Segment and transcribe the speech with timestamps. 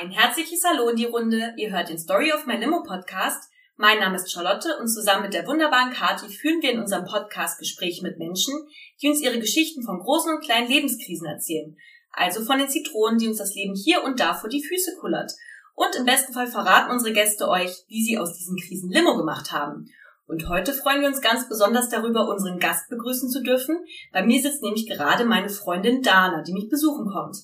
[0.00, 1.52] Ein herzliches Hallo in die Runde.
[1.58, 3.50] Ihr hört den Story of My Limo Podcast.
[3.76, 7.58] Mein Name ist Charlotte und zusammen mit der wunderbaren Kati führen wir in unserem Podcast
[7.58, 8.54] Gespräche mit Menschen,
[9.02, 11.76] die uns ihre Geschichten von großen und kleinen Lebenskrisen erzählen.
[12.10, 15.30] Also von den Zitronen, die uns das Leben hier und da vor die Füße kullert.
[15.74, 19.52] Und im besten Fall verraten unsere Gäste euch, wie sie aus diesen Krisen Limo gemacht
[19.52, 19.90] haben.
[20.26, 23.76] Und heute freuen wir uns ganz besonders darüber, unseren Gast begrüßen zu dürfen.
[24.10, 27.36] Bei mir sitzt nämlich gerade meine Freundin Dana, die mich besuchen kommt.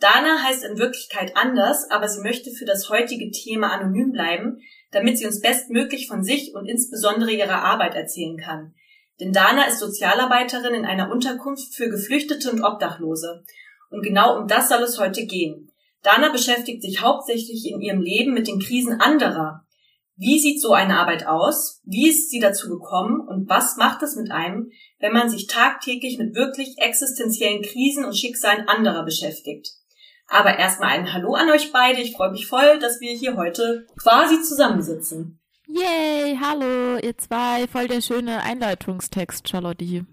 [0.00, 4.58] Dana heißt in Wirklichkeit anders, aber sie möchte für das heutige Thema anonym bleiben,
[4.90, 8.74] damit sie uns bestmöglich von sich und insbesondere ihrer Arbeit erzählen kann.
[9.20, 13.44] Denn Dana ist Sozialarbeiterin in einer Unterkunft für Geflüchtete und Obdachlose.
[13.90, 15.70] Und genau um das soll es heute gehen.
[16.02, 19.64] Dana beschäftigt sich hauptsächlich in ihrem Leben mit den Krisen anderer.
[20.16, 21.80] Wie sieht so eine Arbeit aus?
[21.84, 23.20] Wie ist sie dazu gekommen?
[23.20, 28.16] Und was macht es mit einem, wenn man sich tagtäglich mit wirklich existenziellen Krisen und
[28.16, 29.68] Schicksalen anderer beschäftigt?
[30.32, 32.00] Aber erstmal ein Hallo an euch beide.
[32.00, 35.38] Ich freue mich voll, dass wir hier heute quasi zusammensitzen.
[35.66, 37.68] Yay, hallo, ihr zwei.
[37.68, 39.84] Voll der schöne Einleitungstext, Charlotte.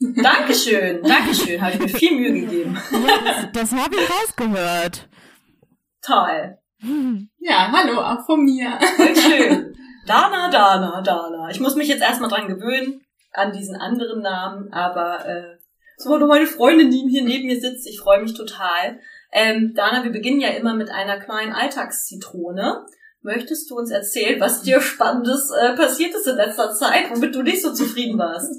[0.00, 1.62] Dankeschön, Dankeschön.
[1.62, 2.76] Habe ich mir viel Mühe gegeben.
[2.90, 5.08] Ja, das, das habe ich rausgehört.
[6.02, 6.58] Toll.
[7.38, 8.76] Ja, hallo, auch von mir.
[8.96, 9.76] Voll schön.
[10.06, 11.48] Dana, Dana, Dana.
[11.50, 15.58] Ich muss mich jetzt erstmal dran gewöhnen, an diesen anderen Namen, aber äh,
[15.96, 17.86] so meine Freundin, die hier neben mir sitzt.
[17.88, 18.98] Ich freue mich total.
[19.32, 22.86] Ähm, Dana, wir beginnen ja immer mit einer kleinen Alltagszitrone.
[23.20, 27.42] Möchtest du uns erzählen, was dir Spannendes äh, passiert ist in letzter Zeit, womit du
[27.42, 28.54] nicht so zufrieden warst?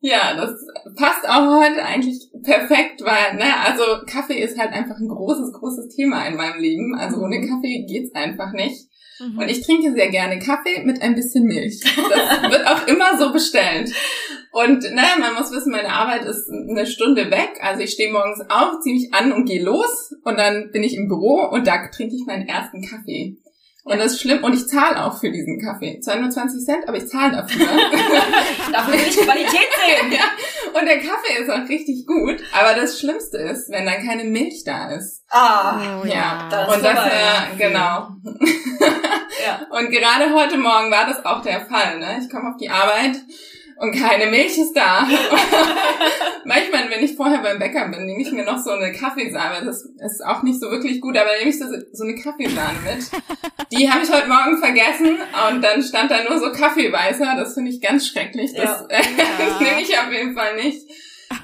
[0.00, 0.50] Ja, das
[0.96, 5.94] passt auch heute eigentlich perfekt, weil, ne, also Kaffee ist halt einfach ein großes, großes
[5.96, 6.94] Thema in meinem Leben.
[6.94, 7.48] Also ohne mhm.
[7.48, 8.86] Kaffee geht's einfach nicht.
[9.18, 9.38] Mhm.
[9.38, 11.80] Und ich trinke sehr gerne Kaffee mit ein bisschen Milch.
[11.82, 13.92] Das wird auch immer so bestellt.
[14.52, 17.58] Und ne, man muss wissen, meine Arbeit ist eine Stunde weg.
[17.60, 20.14] Also ich stehe morgens auf, ziehe mich an und gehe los.
[20.24, 23.36] Und dann bin ich im Büro und da trinke ich meinen ersten Kaffee.
[23.84, 24.42] Und das ist schlimm.
[24.42, 26.00] Und ich zahle auch für diesen Kaffee.
[26.00, 27.66] Zwar nur 20 Cent, aber ich zahle dafür.
[28.72, 30.12] dafür will ich Qualität sehen.
[30.12, 30.78] ja.
[30.78, 32.42] Und der Kaffee ist auch richtig gut.
[32.52, 35.22] Aber das Schlimmste ist, wenn dann keine Milch da ist.
[35.28, 36.48] Ah, oh, ja.
[36.50, 38.08] Das und das, äh, genau.
[39.44, 39.66] ja.
[39.70, 41.98] Und gerade heute Morgen war das auch der Fall.
[41.98, 42.20] Ne?
[42.22, 43.16] Ich komme auf die Arbeit
[43.76, 45.02] und keine Milch ist da.
[46.44, 49.64] Manchmal, wenn ich vorher beim Bäcker bin, nehme ich mir noch so eine Kaffeesahne.
[49.64, 53.10] Das ist auch nicht so wirklich gut, aber nehme ich so, so eine Kaffeesahne mit.
[53.72, 55.18] Die habe ich heute Morgen vergessen
[55.48, 57.34] und dann stand da nur so Kaffeeweißer.
[57.36, 58.52] Das finde ich ganz schrecklich.
[58.54, 58.98] Das ja.
[58.98, 59.60] ja.
[59.60, 60.82] nehme ich auf jeden Fall nicht.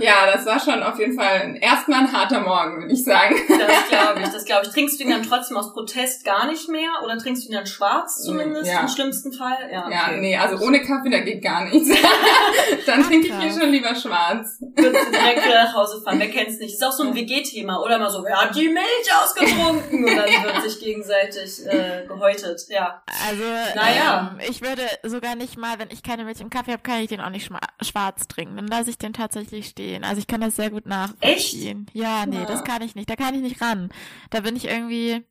[0.00, 3.37] Ja, das war schon auf jeden Fall erstmal ein harter Morgen, würde ich sagen.
[3.49, 4.72] Das glaube ich, das glaube ich.
[4.72, 7.66] Trinkst du ihn dann trotzdem aus Protest gar nicht mehr oder trinkst du ihn dann
[7.66, 8.81] schwarz zumindest ja.
[8.81, 9.56] im schlimmsten Fall?
[9.72, 9.93] Ja, okay.
[9.93, 11.91] ja, nee, also ohne Kaffee, da geht gar nichts.
[12.87, 14.59] dann trinke ich ihn schon lieber schwarz.
[14.61, 16.75] Würdest du direkt wieder nach Hause fahren, wer kennt's nicht?
[16.75, 20.05] Ist auch so ein WG-Thema oder mal so, wer hat die Milch ausgetrunken?
[20.05, 23.03] Und dann wird sich gegenseitig äh, gehäutet, ja.
[23.28, 23.44] Also,
[23.75, 24.32] naja.
[24.32, 27.09] Ähm, ich würde sogar nicht mal, wenn ich keine Milch im Kaffee habe, kann ich
[27.09, 27.50] den auch nicht
[27.82, 28.56] schwarz trinken.
[28.56, 30.05] Dann lasse ich den tatsächlich stehen verstehen.
[30.05, 31.87] Also ich kann das sehr gut nachvollziehen.
[31.87, 31.97] Echt?
[31.97, 32.45] Ja, nee, ja.
[32.45, 33.11] das kann ich nicht.
[33.11, 33.91] Da kann ich nicht ran.
[34.31, 35.23] Da bin ich irgendwie,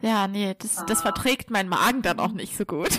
[0.00, 0.84] ja, nee, das, ah.
[0.86, 2.90] das verträgt mein Magen dann auch nicht so gut.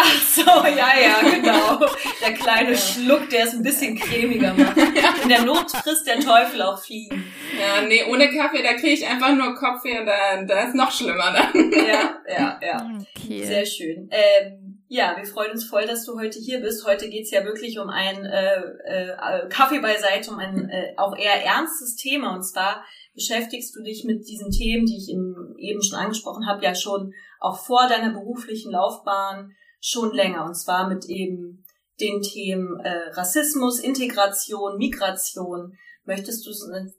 [0.00, 1.80] Ach so, ja, ja, genau.
[2.22, 4.76] Der kleine Schluck, der es ein bisschen cremiger macht.
[5.24, 7.24] In der Not frisst der Teufel auch Fliegen.
[7.58, 10.92] Ja, nee, ohne Kaffee, da kriege ich einfach nur Kopfweh und da, da ist noch
[10.92, 11.72] schlimmer dann.
[11.72, 12.90] Ja, ja, ja.
[13.16, 13.44] Okay.
[13.44, 14.08] Sehr schön.
[14.12, 16.86] Ähm, ja, wir freuen uns voll, dass du heute hier bist.
[16.86, 21.44] Heute geht's ja wirklich um ein äh, äh, Kaffee beiseite, um ein äh, auch eher
[21.44, 22.34] ernstes Thema.
[22.34, 22.82] Und zwar
[23.14, 27.12] beschäftigst du dich mit diesen Themen, die ich in, eben schon angesprochen habe, ja schon
[27.38, 30.46] auch vor deiner beruflichen Laufbahn schon länger.
[30.46, 31.66] Und zwar mit eben
[32.00, 35.76] den Themen äh, Rassismus, Integration, Migration.
[36.04, 36.50] Möchtest du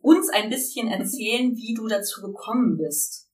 [0.02, 3.29] uns ein bisschen erzählen, wie du dazu gekommen bist?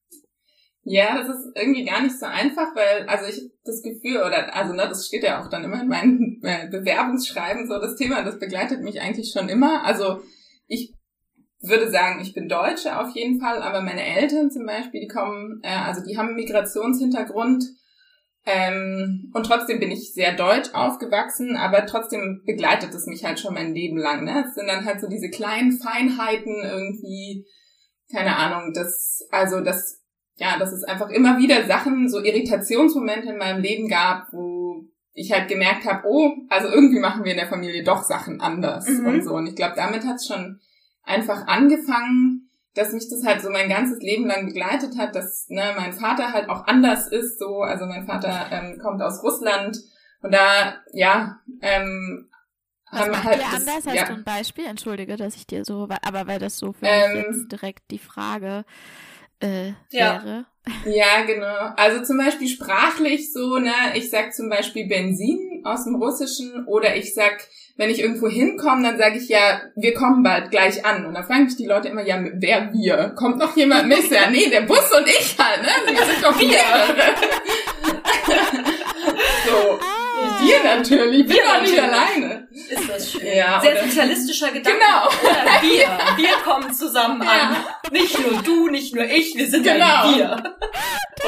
[0.87, 4.73] Ja, das ist irgendwie gar nicht so einfach, weil, also ich das Gefühl, oder, also,
[4.73, 8.37] ne, das steht ja auch dann immer in meinen äh, Bewerbungsschreiben, so das Thema, das
[8.37, 9.83] begleitet mich eigentlich schon immer.
[9.83, 10.21] Also,
[10.67, 10.93] ich
[11.59, 15.59] würde sagen, ich bin Deutsche auf jeden Fall, aber meine Eltern zum Beispiel, die kommen,
[15.63, 17.63] äh, also die haben einen Migrationshintergrund,
[18.47, 23.55] ähm, und trotzdem bin ich sehr deutsch aufgewachsen, aber trotzdem begleitet es mich halt schon
[23.55, 24.23] mein Leben lang.
[24.23, 24.45] Ne?
[24.47, 27.47] Es sind dann halt so diese kleinen Feinheiten irgendwie,
[28.11, 30.04] keine Ahnung, das, also das
[30.37, 35.31] ja, dass es einfach immer wieder Sachen, so Irritationsmomente in meinem Leben gab, wo ich
[35.31, 39.05] halt gemerkt habe, oh, also irgendwie machen wir in der Familie doch Sachen anders mhm.
[39.05, 39.33] und so.
[39.33, 40.59] Und ich glaube, damit hat es schon
[41.03, 45.73] einfach angefangen, dass mich das halt so mein ganzes Leben lang begleitet hat, dass ne,
[45.77, 49.77] mein Vater halt auch anders ist, so, also mein Vater ähm, kommt aus Russland
[50.21, 52.27] und da, ja, ähm,
[52.91, 53.85] was haben halt das, anders?
[53.87, 54.05] Hast ja.
[54.05, 54.65] du ein Beispiel?
[54.65, 57.99] Entschuldige, dass ich dir so, aber weil das so für ähm, mich jetzt direkt die
[57.99, 58.65] Frage
[59.41, 60.23] äh, ja.
[60.23, 60.45] wäre.
[60.85, 61.73] Ja, genau.
[61.77, 66.95] Also zum Beispiel sprachlich so, ne, ich sag zum Beispiel Benzin aus dem Russischen oder
[66.95, 67.47] ich sag,
[67.77, 71.05] wenn ich irgendwo hinkomme, dann sage ich ja, wir kommen bald gleich an.
[71.05, 73.13] Und dann fragen mich die Leute immer, ja, wer wir?
[73.15, 74.09] Kommt noch jemand mit?
[74.09, 75.69] Ja, nee, der Bus und ich halt, ne?
[75.85, 76.57] Wir sind doch wir.
[79.45, 79.79] so.
[80.45, 82.47] Wir natürlich, wir doch nicht alleine.
[82.51, 83.25] Ist das schön.
[83.35, 84.77] Ja, Sehr sozialistischer Gedanke.
[84.77, 85.07] Genau.
[85.07, 86.23] Oder wir.
[86.23, 87.29] Wir kommen zusammen ja.
[87.29, 87.55] an.
[87.91, 90.03] Nicht nur du, nicht nur ich, wir sind genau.
[90.03, 90.55] ein Wir.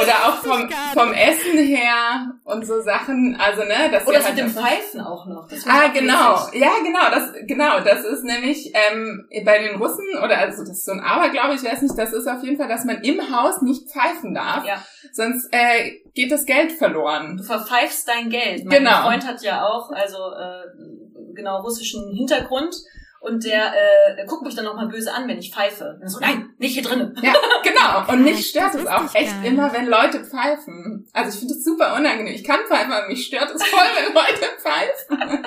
[0.01, 4.37] Oder auch vom, vom Essen her und so Sachen, also ne, das Oder halt mit
[4.37, 5.47] dem Pfeifen auch noch.
[5.65, 6.35] ah, genau.
[6.35, 6.61] Wichtig.
[6.61, 10.85] Ja, genau, das genau, das ist nämlich ähm, bei den Russen oder also das ist
[10.85, 13.61] so ein Aberglaube, ich weiß nicht, das ist auf jeden Fall, dass man im Haus
[13.61, 14.83] nicht pfeifen darf, ja.
[15.13, 17.37] sonst äh, geht das Geld verloren.
[17.37, 18.65] Du verpfeifst dein Geld.
[18.65, 19.03] Mein genau.
[19.03, 20.63] Freund hat ja auch also äh,
[21.35, 22.75] genau russischen Hintergrund
[23.19, 23.71] und der
[24.17, 25.99] äh, guckt mich dann nochmal böse an, wenn ich pfeife.
[26.01, 27.15] Und so, nein, nicht hier drinnen.
[27.21, 27.33] Ja,
[27.63, 28.11] genau.
[28.11, 29.51] Und mich stört es auch echt geil.
[29.51, 31.07] immer, wenn Leute pfeifen.
[31.13, 32.33] Also ich finde es super unangenehm.
[32.33, 35.45] Ich kann pfeifen, aber mich stört es voll, wenn Leute pfeifen.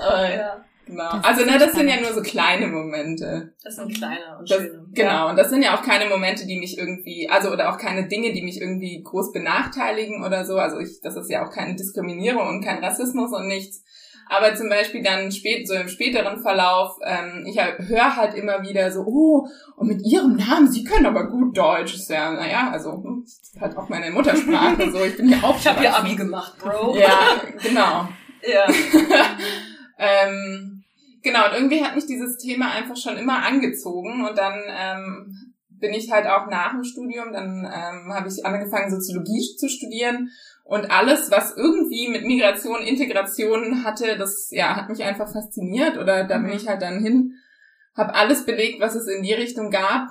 [0.08, 0.64] äh, ja.
[0.90, 1.10] Genau.
[1.22, 3.52] also ne, das sind ja nur so kleine Momente.
[3.62, 4.86] Das sind kleine und das, schöne.
[4.92, 5.08] Genau.
[5.08, 5.30] Ja.
[5.30, 8.32] Und das sind ja auch keine Momente, die mich irgendwie, also oder auch keine Dinge,
[8.32, 10.56] die mich irgendwie groß benachteiligen oder so.
[10.56, 13.84] Also ich, das ist ja auch keine Diskriminierung und kein Rassismus und nichts.
[14.30, 18.92] Aber zum Beispiel dann spät, so im späteren Verlauf, ähm, ich höre halt immer wieder
[18.92, 21.94] so, oh, und mit ihrem Namen, sie können aber gut Deutsch.
[21.94, 24.88] Ist ja, naja, also hm, ist halt auch meine Muttersprache.
[24.92, 25.58] so, ich bin hier auch.
[25.58, 26.96] Ich habe hier Abi gemacht, Bro.
[26.96, 28.08] Ja, genau.
[28.42, 28.66] ja.
[29.98, 30.69] ähm,
[31.22, 35.92] genau, und irgendwie hat mich dieses Thema einfach schon immer angezogen und dann ähm, bin
[35.94, 40.30] ich halt auch nach dem Studium, dann ähm, habe ich angefangen, Soziologie zu studieren
[40.70, 45.98] und alles, was irgendwie mit Migration, Integration hatte, das ja hat mich einfach fasziniert.
[45.98, 46.56] Oder da bin mhm.
[46.56, 47.32] ich halt dann hin,
[47.96, 50.06] habe alles belegt, was es in die Richtung gab.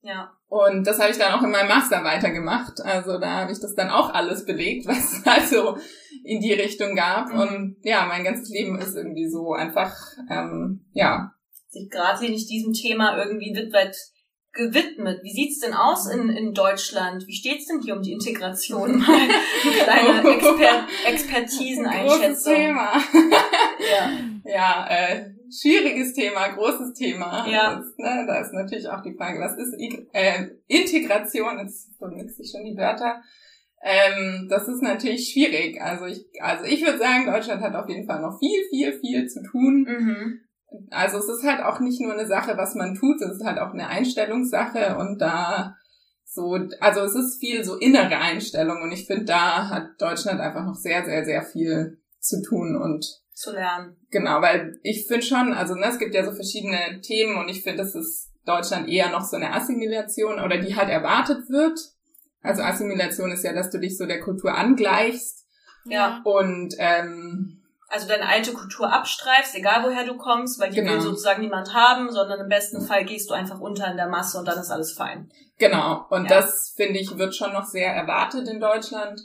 [0.00, 0.32] Ja.
[0.54, 2.80] Und das habe ich dann auch in meinem Master weitergemacht.
[2.80, 5.76] Also da habe ich das dann auch alles belegt, was es also
[6.22, 7.32] in die Richtung gab.
[7.32, 7.40] Mhm.
[7.40, 9.96] Und ja, mein ganzes Leben ist irgendwie so einfach,
[10.30, 11.32] ähm, ja.
[11.70, 13.96] Sich gerade nicht diesem Thema irgendwie widmet,
[14.52, 15.24] gewidmet.
[15.24, 17.26] Wie sieht's denn aus in, in Deutschland?
[17.26, 18.98] Wie steht's denn hier um die Integration?
[19.04, 19.28] Mal
[19.82, 22.28] kleine Exper Expertiseneinschätzung.
[22.28, 22.92] Großes Thema.
[23.90, 24.10] ja,
[24.44, 27.46] ja äh, schwieriges Thema, großes Thema.
[27.48, 27.76] Ja.
[27.76, 29.74] Das, ne, da ist natürlich auch die Frage, was ist
[30.12, 31.58] äh, Integration?
[31.58, 33.22] Jetzt vermisse ich schon die Wörter.
[33.82, 35.80] Ähm, das ist natürlich schwierig.
[35.80, 39.26] Also ich, also ich würde sagen, Deutschland hat auf jeden Fall noch viel, viel, viel
[39.26, 39.86] zu tun.
[39.86, 40.40] Mhm
[40.90, 43.58] also es ist halt auch nicht nur eine Sache, was man tut, es ist halt
[43.58, 45.76] auch eine Einstellungssache und da
[46.24, 50.64] so, also es ist viel so innere Einstellung und ich finde, da hat Deutschland einfach
[50.64, 53.96] noch sehr, sehr, sehr viel zu tun und zu lernen.
[54.10, 57.62] Genau, weil ich finde schon, also ne, es gibt ja so verschiedene Themen und ich
[57.62, 61.78] finde, das ist Deutschland eher noch so eine Assimilation oder die halt erwartet wird.
[62.42, 65.46] Also Assimilation ist ja, dass du dich so der Kultur angleichst.
[65.86, 66.20] Ja.
[66.24, 70.92] Und ähm, also deine alte Kultur abstreifst, egal woher du kommst, weil die genau.
[70.92, 74.38] will sozusagen niemand haben, sondern im besten Fall gehst du einfach unter in der Masse
[74.38, 75.30] und dann ist alles fein.
[75.58, 76.06] Genau.
[76.10, 76.40] Und ja.
[76.40, 79.20] das, finde ich, wird schon noch sehr erwartet in Deutschland.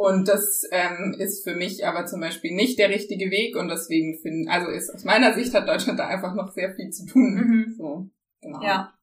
[0.00, 4.18] Und das ähm, ist für mich aber zum Beispiel nicht der richtige Weg und deswegen
[4.18, 7.34] finde, also ist aus meiner Sicht hat Deutschland da einfach noch sehr viel zu tun.
[7.34, 7.74] Mhm.
[7.76, 8.08] So,
[8.40, 8.62] genau.
[8.62, 8.94] Ja.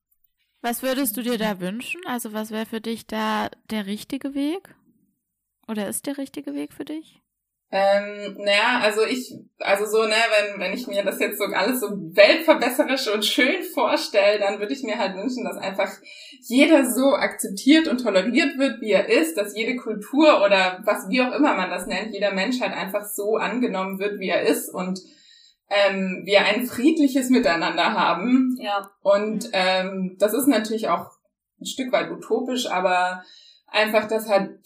[0.62, 2.02] Was würdest du dir da wünschen?
[2.08, 4.74] Also was wäre für dich da der richtige Weg?
[5.68, 7.22] Oder ist der richtige Weg für dich?
[7.70, 11.82] Ähm, naja, also ich, also so, ne, wenn, wenn ich mir das jetzt so alles
[11.82, 15.92] so weltverbesserisch und schön vorstelle, dann würde ich mir halt wünschen, dass einfach
[16.48, 21.22] jeder so akzeptiert und toleriert wird, wie er ist, dass jede Kultur oder was, wie
[21.22, 24.74] auch immer man das nennt, jeder Mensch halt einfach so angenommen wird, wie er ist
[24.74, 25.00] und
[25.70, 28.58] ähm, wir ein friedliches Miteinander haben.
[28.62, 28.90] Ja.
[29.02, 31.12] Und ähm, das ist natürlich auch
[31.60, 33.24] ein Stück weit utopisch, aber
[33.68, 34.58] einfach, dass halt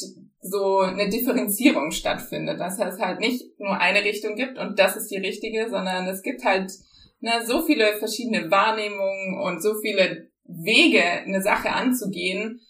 [0.41, 5.09] so eine Differenzierung stattfindet, dass es halt nicht nur eine Richtung gibt und das ist
[5.09, 6.71] die richtige, sondern es gibt halt
[7.19, 12.61] ne, so viele verschiedene Wahrnehmungen und so viele Wege, eine Sache anzugehen.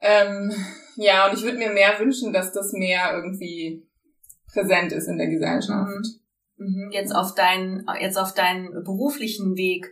[0.00, 0.52] Ähm,
[0.96, 3.86] ja, und ich würde mir mehr wünschen, dass das mehr irgendwie
[4.52, 5.90] präsent ist in der Gesellschaft.
[6.56, 6.90] Mhm.
[6.92, 9.90] Jetzt auf deinen, jetzt auf deinen beruflichen Weg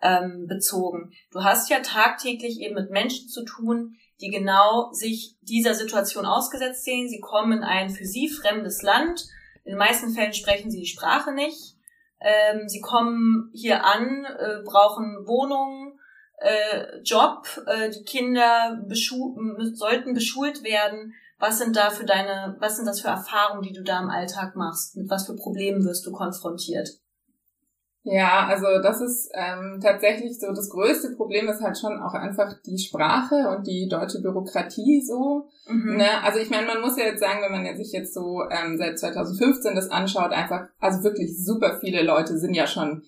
[0.00, 1.12] ähm, bezogen.
[1.32, 6.84] Du hast ja tagtäglich eben mit Menschen zu tun, die genau sich dieser Situation ausgesetzt
[6.84, 7.08] sehen.
[7.08, 9.26] Sie kommen in ein für sie fremdes Land.
[9.64, 11.76] In den meisten Fällen sprechen sie die Sprache nicht.
[12.20, 15.98] Ähm, sie kommen hier an, äh, brauchen Wohnung,
[16.38, 17.46] äh, Job.
[17.66, 19.36] Äh, die Kinder beschu
[19.74, 21.14] sollten beschult werden.
[21.38, 24.56] Was sind da für deine, was sind das für Erfahrungen, die du da im Alltag
[24.56, 24.96] machst?
[24.96, 26.88] Mit was für Problemen wirst du konfrontiert?
[28.10, 32.54] Ja, also das ist ähm, tatsächlich so, das größte Problem ist halt schon auch einfach
[32.64, 35.48] die Sprache und die deutsche Bürokratie so.
[35.68, 35.96] Mhm.
[35.96, 36.24] Ne?
[36.24, 38.98] Also ich meine, man muss ja jetzt sagen, wenn man sich jetzt so ähm, seit
[38.98, 43.02] 2015 das anschaut, einfach, also wirklich super viele Leute sind ja schon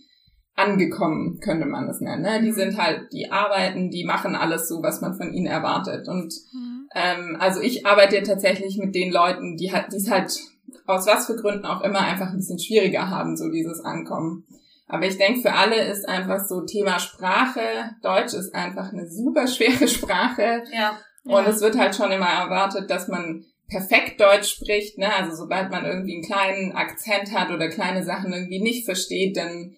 [0.55, 2.23] angekommen, könnte man es nennen.
[2.23, 2.43] Ne?
[2.43, 2.55] Die mhm.
[2.55, 6.09] sind halt, die arbeiten, die machen alles so, was man von ihnen erwartet.
[6.09, 6.89] Und mhm.
[6.95, 10.39] ähm, also ich arbeite tatsächlich mit den Leuten, die halt, die es halt
[10.87, 14.45] aus was für Gründen auch immer einfach ein bisschen schwieriger haben, so dieses Ankommen.
[14.91, 17.61] Aber ich denke, für alle ist einfach so Thema Sprache,
[18.03, 20.65] Deutsch ist einfach eine super schwere Sprache.
[20.73, 20.99] Ja.
[21.25, 21.51] Und ja.
[21.51, 25.15] es wird halt schon immer erwartet, dass man perfekt Deutsch spricht, ne?
[25.15, 29.77] Also sobald man irgendwie einen kleinen Akzent hat oder kleine Sachen irgendwie nicht versteht, dann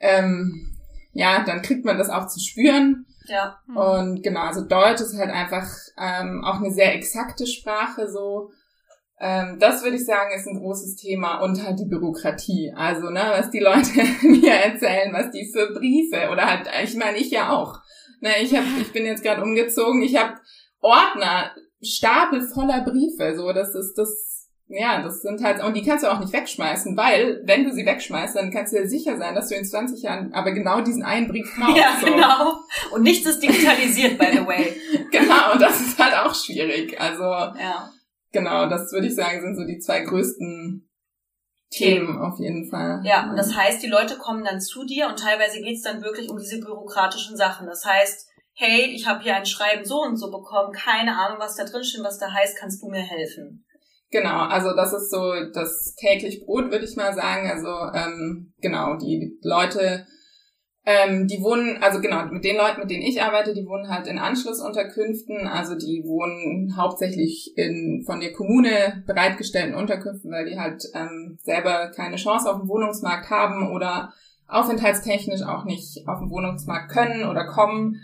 [0.00, 0.76] ähm,
[1.12, 3.06] ja, dann kriegt man das auch zu spüren.
[3.26, 3.60] Ja.
[3.66, 3.76] Mhm.
[3.76, 8.50] Und genau, also Deutsch ist halt einfach ähm, auch eine sehr exakte Sprache so.
[9.20, 12.72] Ähm, das würde ich sagen, ist ein großes Thema und halt die Bürokratie.
[12.74, 13.90] Also, ne, was die Leute
[14.22, 17.80] mir erzählen, was die für Briefe oder halt, ich meine, ich ja auch.
[18.20, 20.34] Ne, ich hab, ich bin jetzt gerade umgezogen, ich habe
[20.80, 23.36] Ordner, Stapel voller Briefe.
[23.36, 24.30] So, das ist das
[24.72, 27.84] ja, das sind halt, und die kannst du auch nicht wegschmeißen, weil, wenn du sie
[27.84, 31.02] wegschmeißt, dann kannst du dir sicher sein, dass du in 20 Jahren aber genau diesen
[31.02, 31.76] einen Brief brauchst.
[31.76, 32.06] Ja, so.
[32.06, 32.54] genau.
[32.92, 34.72] Und nichts ist digitalisiert, by the way.
[35.10, 37.00] genau, und das ist halt auch schwierig.
[37.00, 37.90] Also, ja.
[38.32, 40.88] Genau, das würde ich sagen, sind so die zwei größten
[41.70, 43.00] Themen auf jeden Fall.
[43.04, 46.28] Ja, und das heißt, die Leute kommen dann zu dir und teilweise geht's dann wirklich
[46.28, 47.66] um diese bürokratischen Sachen.
[47.66, 51.56] Das heißt, hey, ich habe hier ein Schreiben so und so bekommen, keine Ahnung, was
[51.56, 53.64] da drin steht, was da heißt, kannst du mir helfen?
[54.10, 57.48] Genau, also das ist so das täglich Brot, würde ich mal sagen.
[57.48, 60.06] Also ähm, genau, die Leute,
[60.86, 64.06] ähm, die wohnen, also genau, mit den Leuten, mit denen ich arbeite, die wohnen halt
[64.06, 65.46] in Anschlussunterkünften.
[65.46, 71.90] Also die wohnen hauptsächlich in von der Kommune bereitgestellten Unterkünften, weil die halt ähm, selber
[71.94, 74.12] keine Chance auf den Wohnungsmarkt haben oder
[74.48, 77.96] aufenthaltstechnisch auch nicht auf den Wohnungsmarkt können oder kommen.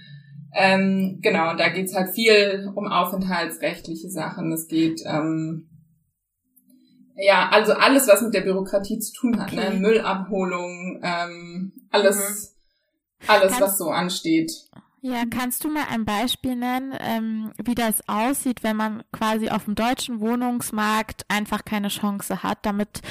[0.54, 4.52] Ähm, genau, und da geht's halt viel um aufenthaltsrechtliche Sachen.
[4.52, 5.68] Es geht ähm,
[7.16, 9.62] ja, also alles, was mit der Bürokratie zu tun hat, ne?
[9.62, 9.75] okay.
[9.75, 9.80] ne?
[9.80, 12.55] Müllabholung, ähm, alles, mhm.
[13.26, 14.52] Alles, kannst, was so ansteht.
[15.00, 19.64] Ja, kannst du mal ein Beispiel nennen, ähm, wie das aussieht, wenn man quasi auf
[19.64, 23.02] dem deutschen Wohnungsmarkt einfach keine Chance hat, damit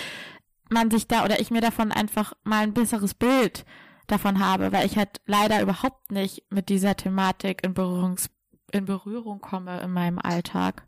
[0.69, 3.65] man sich da oder ich mir davon einfach mal ein besseres Bild
[4.07, 8.29] davon habe, weil ich halt leider überhaupt nicht mit dieser Thematik in, Berührungs
[8.71, 10.83] in Berührung komme in meinem Alltag.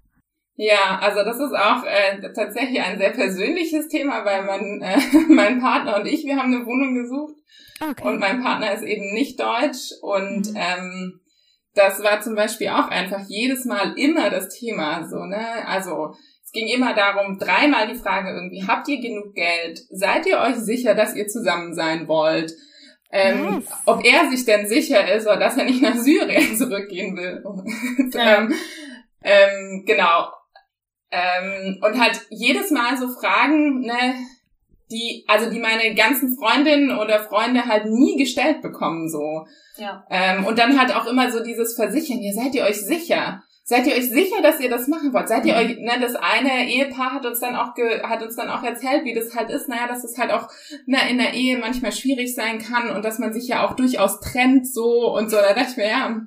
[0.59, 4.99] Ja, also das ist auch äh, tatsächlich ein sehr persönliches Thema, weil mein, äh,
[5.29, 7.35] mein Partner und ich, wir haben eine Wohnung gesucht
[7.79, 8.03] okay.
[8.03, 10.57] und mein Partner ist eben nicht deutsch und mhm.
[10.57, 11.19] ähm,
[11.75, 16.51] das war zum Beispiel auch einfach jedes Mal immer das Thema, so ne, also es
[16.51, 19.81] ging immer darum, dreimal die Frage irgendwie, habt ihr genug Geld?
[19.91, 22.51] Seid ihr euch sicher, dass ihr zusammen sein wollt?
[23.11, 23.71] Ähm, yes.
[23.85, 27.43] Ob er sich denn sicher ist oder dass er nicht nach Syrien zurückgehen will.
[28.13, 28.37] Ja.
[28.39, 28.53] ähm,
[29.21, 30.29] ähm, genau.
[31.09, 34.15] Ähm, und halt jedes Mal so Fragen, ne,
[34.91, 39.45] die, also die meine ganzen Freundinnen oder Freunde halt nie gestellt bekommen, so.
[39.77, 40.05] Ja.
[40.09, 43.43] Ähm, und dann halt auch immer so dieses Versichern, ja, seid ihr euch sicher?
[43.69, 45.27] Seid ihr euch sicher, dass ihr das machen wollt?
[45.27, 45.59] Seid ihr mhm.
[45.59, 49.03] euch, ne, das eine Ehepaar hat uns dann auch ge, hat uns dann auch erzählt,
[49.03, 50.47] wie das halt ist, naja, dass es halt auch
[50.85, 54.21] ne, in der Ehe manchmal schwierig sein kann und dass man sich ja auch durchaus
[54.21, 55.35] trennt so und so.
[55.35, 56.17] Da dachte ich mir, ja,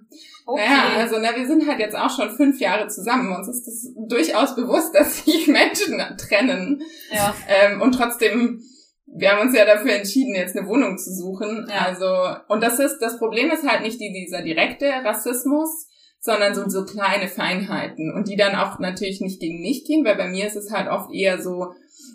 [0.47, 0.63] Okay.
[0.67, 3.35] Naja, also na, wir sind halt jetzt auch schon fünf Jahre zusammen.
[3.35, 6.83] Uns ist das durchaus bewusst, dass sich Menschen trennen.
[7.13, 7.35] Ja.
[7.49, 8.63] Ähm, und trotzdem,
[9.07, 11.67] wir haben uns ja dafür entschieden, jetzt eine Wohnung zu suchen.
[11.69, 11.87] Ja.
[11.87, 15.89] Also, und das ist, das Problem ist halt nicht die, dieser direkte Rassismus,
[16.21, 18.13] sondern so, so kleine Feinheiten.
[18.15, 20.89] Und die dann auch natürlich nicht gegen mich gehen, weil bei mir ist es halt
[20.89, 21.73] oft eher so,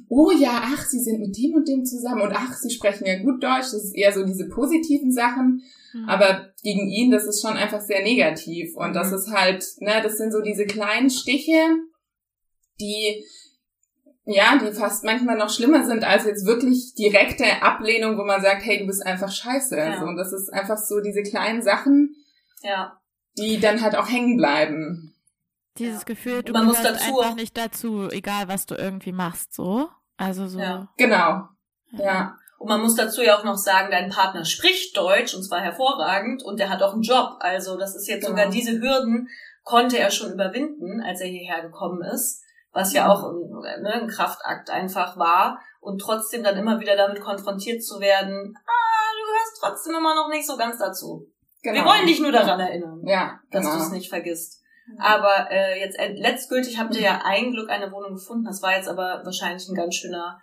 [0.08, 3.20] oh ja, ach, sie sind mit dem und dem zusammen und ach, sie sprechen ja
[3.22, 3.72] gut Deutsch.
[3.72, 5.64] Das ist eher so diese positiven Sachen.
[5.94, 6.08] Mhm.
[6.08, 8.76] Aber gegen ihn, das ist schon einfach sehr negativ.
[8.76, 8.94] Und mhm.
[8.94, 11.62] das ist halt, ne, das sind so diese kleinen Stiche,
[12.80, 13.26] die,
[14.26, 18.64] ja, die fast manchmal noch schlimmer sind als jetzt wirklich direkte Ablehnung, wo man sagt,
[18.64, 19.76] hey, du bist einfach scheiße.
[19.78, 20.00] Ja.
[20.00, 22.16] So, und das ist einfach so diese kleinen Sachen,
[22.62, 23.00] ja.
[23.38, 25.15] Die dann halt auch hängen bleiben.
[25.77, 26.06] Dieses ja.
[26.06, 29.89] Gefühl, du man muss dazu einfach nicht dazu, egal was du irgendwie machst, so.
[30.18, 30.60] Also so.
[30.60, 30.88] Ja.
[30.98, 31.50] Genau.
[31.92, 32.38] Ja.
[32.58, 36.44] Und man muss dazu ja auch noch sagen, dein Partner spricht Deutsch und zwar hervorragend
[36.44, 37.36] und der hat auch einen Job.
[37.39, 38.38] Also das ist jetzt genau.
[38.38, 39.27] sogar diese Hürden
[39.63, 44.08] konnte er schon überwinden, als er hierher gekommen ist, was ja auch ein, ne, ein
[44.08, 49.58] Kraftakt einfach war und trotzdem dann immer wieder damit konfrontiert zu werden, ah, du gehörst
[49.60, 51.27] trotzdem immer noch nicht so ganz dazu.
[51.65, 51.84] Genau.
[51.84, 53.77] Wir wollen dich nur daran erinnern, ja, dass genau.
[53.77, 54.62] du es nicht vergisst.
[55.00, 58.45] Aber äh, jetzt letztgültig habt ihr ja ein Glück eine Wohnung gefunden.
[58.45, 60.39] Das war jetzt aber wahrscheinlich ein ganz schöner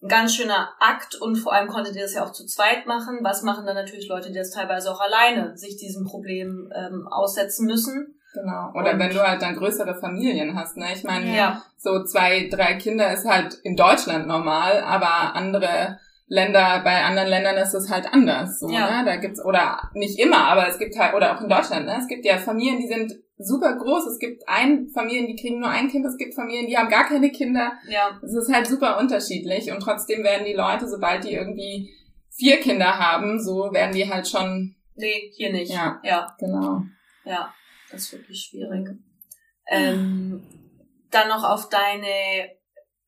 [0.00, 3.20] ein ganz schöner Akt und vor allem konntet ihr das ja auch zu zweit machen.
[3.22, 7.66] Was machen dann natürlich Leute, die das teilweise auch alleine sich diesem Problem ähm, aussetzen
[7.66, 8.20] müssen?
[8.34, 8.70] Genau.
[8.74, 10.92] Oder und wenn du halt dann größere Familien hast, ne?
[10.94, 11.62] Ich meine, ja.
[11.78, 17.56] so zwei, drei Kinder ist halt in Deutschland normal, aber andere Länder, bei anderen Ländern
[17.56, 18.58] ist es halt anders.
[18.58, 19.02] So, ja.
[19.02, 19.04] ne?
[19.04, 21.96] Da gibt's, oder nicht immer, aber es gibt halt, oder auch in Deutschland, ne?
[21.98, 24.06] Es gibt ja Familien, die sind super groß.
[24.06, 27.06] Es gibt ein Familien, die kriegen nur ein Kind, es gibt Familien, die haben gar
[27.06, 27.72] keine Kinder.
[27.88, 28.18] Ja.
[28.22, 31.90] Es ist halt super unterschiedlich und trotzdem werden die Leute, sobald die irgendwie
[32.30, 34.76] vier Kinder haben, so werden die halt schon.
[34.96, 35.72] Nee, hier nicht.
[35.72, 36.00] Ja.
[36.02, 36.34] Ja.
[36.38, 36.82] Genau.
[37.24, 37.52] Ja,
[37.90, 38.88] das ist wirklich schwierig.
[39.68, 40.42] Ähm,
[41.10, 42.50] dann noch auf deine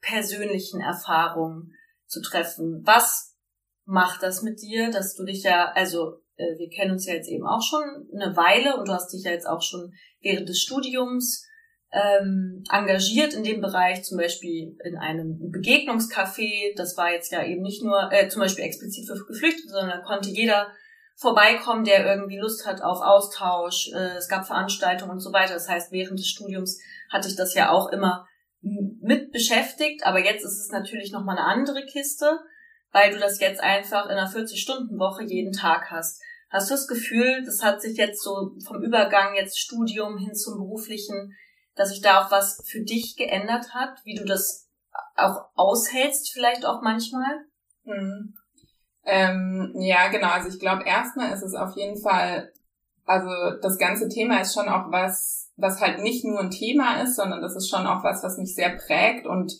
[0.00, 1.75] persönlichen Erfahrungen
[2.06, 2.82] zu treffen.
[2.84, 3.36] Was
[3.84, 7.28] macht das mit dir, dass du dich ja, also äh, wir kennen uns ja jetzt
[7.28, 7.82] eben auch schon
[8.14, 11.46] eine Weile und du hast dich ja jetzt auch schon während des Studiums
[11.92, 16.74] ähm, engagiert in dem Bereich, zum Beispiel in einem Begegnungscafé.
[16.76, 20.28] Das war jetzt ja eben nicht nur äh, zum Beispiel explizit für Geflüchtete, sondern konnte
[20.28, 20.68] jeder
[21.16, 23.90] vorbeikommen, der irgendwie Lust hat auf Austausch.
[23.94, 25.54] Äh, es gab Veranstaltungen und so weiter.
[25.54, 26.78] Das heißt, während des Studiums
[27.10, 28.26] hatte ich das ja auch immer
[28.60, 32.40] mit beschäftigt, aber jetzt ist es natürlich nochmal eine andere Kiste,
[32.92, 36.20] weil du das jetzt einfach in einer 40-Stunden-Woche jeden Tag hast.
[36.50, 40.58] Hast du das Gefühl, das hat sich jetzt so vom Übergang jetzt Studium hin zum
[40.58, 41.36] beruflichen,
[41.74, 44.68] dass sich da auch was für dich geändert hat, wie du das
[45.16, 47.44] auch aushältst vielleicht auch manchmal?
[47.84, 48.34] Mhm.
[49.04, 50.28] Ähm, ja, genau.
[50.28, 52.52] Also ich glaube, erstmal ist es auf jeden Fall,
[53.04, 53.28] also
[53.62, 57.40] das ganze Thema ist schon auch was, was halt nicht nur ein Thema ist, sondern
[57.40, 59.52] das ist schon auch was, was mich sehr prägt und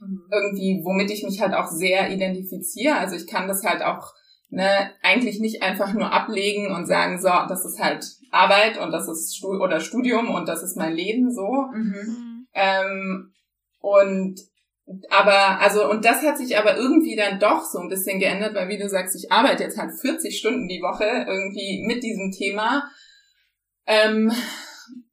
[0.00, 0.22] mhm.
[0.30, 2.96] irgendwie, womit ich mich halt auch sehr identifiziere.
[2.96, 4.12] Also ich kann das halt auch
[4.50, 9.08] ne, eigentlich nicht einfach nur ablegen und sagen, so, das ist halt Arbeit und das
[9.08, 11.66] ist Stu oder Studium und das ist mein Leben so.
[11.72, 12.46] Mhm.
[12.54, 13.32] Ähm,
[13.80, 14.40] und
[15.10, 18.68] aber, also, und das hat sich aber irgendwie dann doch so ein bisschen geändert, weil
[18.68, 22.90] wie du sagst, ich arbeite jetzt halt 40 Stunden die Woche irgendwie mit diesem Thema.
[23.86, 24.32] Ähm,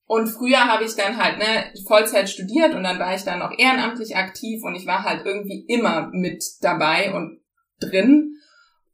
[0.08, 3.58] und früher habe ich dann halt ne, Vollzeit studiert und dann war ich dann noch
[3.58, 7.40] ehrenamtlich aktiv und ich war halt irgendwie immer mit dabei und
[7.80, 8.32] drin.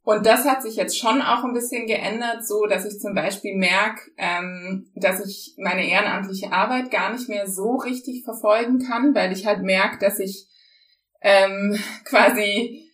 [0.04, 3.56] Und das hat sich jetzt schon auch ein bisschen geändert, so dass ich zum Beispiel
[3.56, 9.32] merke, ähm, dass ich meine ehrenamtliche Arbeit gar nicht mehr so richtig verfolgen kann, weil
[9.32, 10.48] ich halt merke, dass ich
[11.20, 12.88] ähm, quasi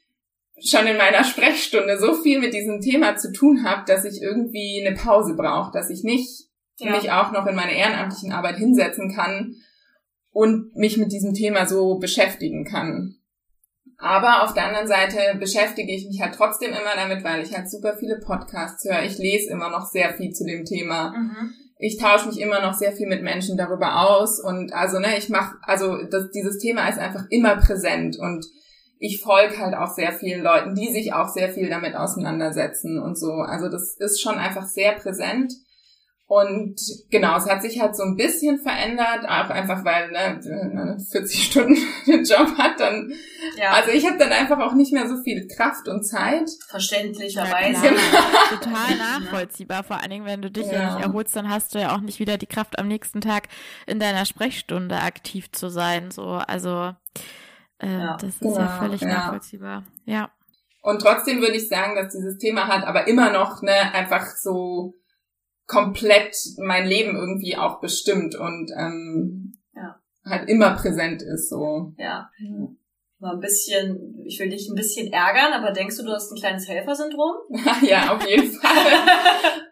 [0.61, 4.85] schon in meiner Sprechstunde so viel mit diesem Thema zu tun habe, dass ich irgendwie
[4.85, 6.48] eine Pause brauche, dass ich nicht
[6.87, 6.93] ja.
[6.93, 9.57] mich auch noch in meiner ehrenamtlichen Arbeit hinsetzen kann
[10.31, 13.17] und mich mit diesem Thema so beschäftigen kann.
[14.01, 17.69] Aber auf der anderen Seite beschäftige ich mich halt trotzdem immer damit, weil ich halt
[17.69, 19.03] super viele Podcasts höre.
[19.03, 21.11] Ich lese immer noch sehr viel zu dem Thema.
[21.11, 21.53] Mhm.
[21.79, 25.29] Ich tausche mich immer noch sehr viel mit Menschen darüber aus und also ne, ich
[25.29, 28.45] mache also das, dieses Thema ist einfach immer präsent und
[28.99, 33.17] ich folge halt auch sehr vielen Leuten, die sich auch sehr viel damit auseinandersetzen und
[33.17, 33.33] so.
[33.33, 35.53] Also das ist schon einfach sehr präsent.
[36.29, 36.79] Und
[37.11, 41.01] genau, es hat sich halt so ein bisschen verändert, auch einfach weil ne, wenn man
[41.01, 41.75] 40 Stunden
[42.07, 43.11] den Job hat, dann
[43.57, 43.71] ja.
[43.71, 46.51] also ich habe dann einfach auch nicht mehr so viel Kraft und Zeit.
[46.69, 47.87] Verständlicherweise.
[47.87, 48.01] Ja, genau.
[48.63, 49.83] Total nachvollziehbar.
[49.85, 50.73] Vor allen Dingen, wenn du dich ja.
[50.73, 53.49] ja nicht erholst, dann hast du ja auch nicht wieder die Kraft am nächsten Tag
[53.87, 56.11] in deiner Sprechstunde aktiv zu sein.
[56.11, 56.93] So, also
[57.79, 59.85] äh, ja, das ist genau, ja völlig nachvollziehbar.
[60.05, 60.31] Ja.
[60.83, 64.95] Und trotzdem würde ich sagen, dass dieses Thema hat aber immer noch ne einfach so
[65.69, 70.01] komplett mein Leben irgendwie auch bestimmt und ähm, ja.
[70.25, 71.51] halt immer präsent ist.
[71.51, 71.93] So.
[71.99, 72.31] Ja.
[73.21, 76.39] Mal ein bisschen, ich will dich ein bisschen ärgern, aber denkst du, du hast ein
[76.39, 77.35] kleines Helfersyndrom?
[77.83, 78.77] ja, auf jeden Fall.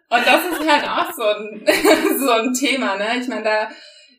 [0.09, 1.65] Und das ist halt auch so ein,
[2.19, 3.19] so ein Thema, ne?
[3.19, 3.69] Ich meine, da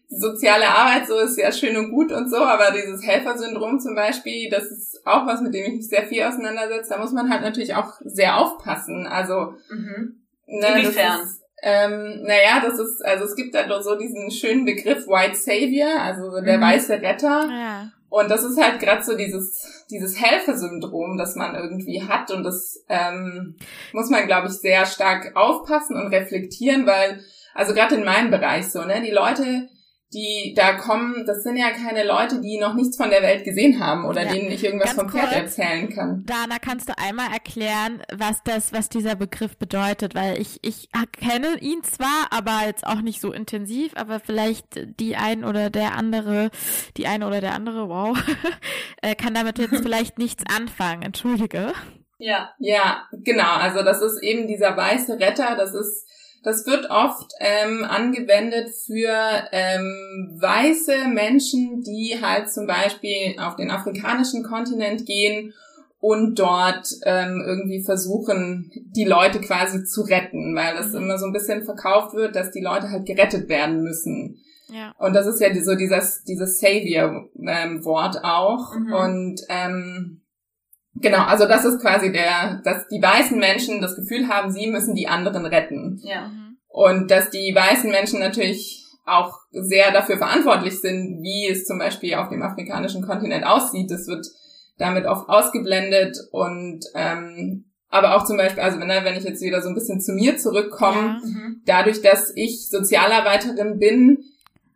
[0.08, 4.48] soziale Arbeit so ist ja schön und gut und so, aber dieses Helfersyndrom zum Beispiel,
[4.50, 6.90] das ist auch was, mit dem ich mich sehr viel auseinandersetze.
[6.90, 9.06] Da muss man halt natürlich auch sehr aufpassen.
[9.06, 10.24] Also mhm.
[10.46, 11.20] ne, Inwiefern?
[11.20, 15.36] Ist, ähm, naja, das ist, also es gibt da doch so diesen schönen Begriff White
[15.36, 16.62] Savior, also der mhm.
[16.62, 17.48] weiße Retter.
[17.50, 17.92] Ja.
[18.10, 22.30] Und das ist halt gerade so dieses, dieses Helfersyndrom, das man irgendwie hat.
[22.30, 23.56] Und das ähm,
[23.92, 27.20] muss man, glaube ich, sehr stark aufpassen und reflektieren, weil,
[27.54, 29.68] also gerade in meinem Bereich so, ne, die Leute,
[30.14, 33.78] die da kommen, das sind ja keine Leute, die noch nichts von der Welt gesehen
[33.78, 34.32] haben oder ja.
[34.32, 36.24] denen ich irgendwas Ganz vom Pferd erzählen kann.
[36.24, 40.14] Dana, kannst du einmal erklären, was das, was dieser Begriff bedeutet?
[40.14, 44.66] Weil ich, ich kenne ihn zwar, aber jetzt auch nicht so intensiv, aber vielleicht
[44.98, 46.50] die ein oder der andere,
[46.96, 48.18] die eine oder der andere, wow,
[49.02, 51.02] äh, kann damit jetzt vielleicht nichts anfangen.
[51.02, 51.74] Entschuldige.
[52.16, 52.54] Ja.
[52.58, 53.56] Ja, genau.
[53.56, 56.06] Also das ist eben dieser weiße Retter, das ist
[56.48, 59.12] das wird oft ähm, angewendet für
[59.52, 65.52] ähm, weiße Menschen, die halt zum Beispiel auf den afrikanischen Kontinent gehen
[66.00, 71.02] und dort ähm, irgendwie versuchen, die Leute quasi zu retten, weil das mhm.
[71.02, 74.38] immer so ein bisschen verkauft wird, dass die Leute halt gerettet werden müssen.
[74.72, 74.94] Ja.
[74.98, 78.74] Und das ist ja so dieses, dieses Savior-Wort ähm, auch.
[78.74, 78.92] Mhm.
[78.94, 80.22] Und ähm,
[81.00, 84.94] genau, also das ist quasi der, dass die weißen Menschen das Gefühl haben, sie müssen
[84.94, 86.00] die anderen retten.
[86.02, 86.30] Ja.
[86.68, 92.14] Und dass die weißen Menschen natürlich auch sehr dafür verantwortlich sind, wie es zum Beispiel
[92.14, 93.90] auf dem afrikanischen Kontinent aussieht.
[93.90, 94.26] Das wird
[94.76, 99.62] damit oft ausgeblendet und ähm, aber auch zum Beispiel, also wenn, wenn ich jetzt wieder
[99.62, 101.20] so ein bisschen zu mir zurückkomme, ja.
[101.24, 101.62] Mhm.
[101.64, 104.18] dadurch, dass ich Sozialarbeiterin bin,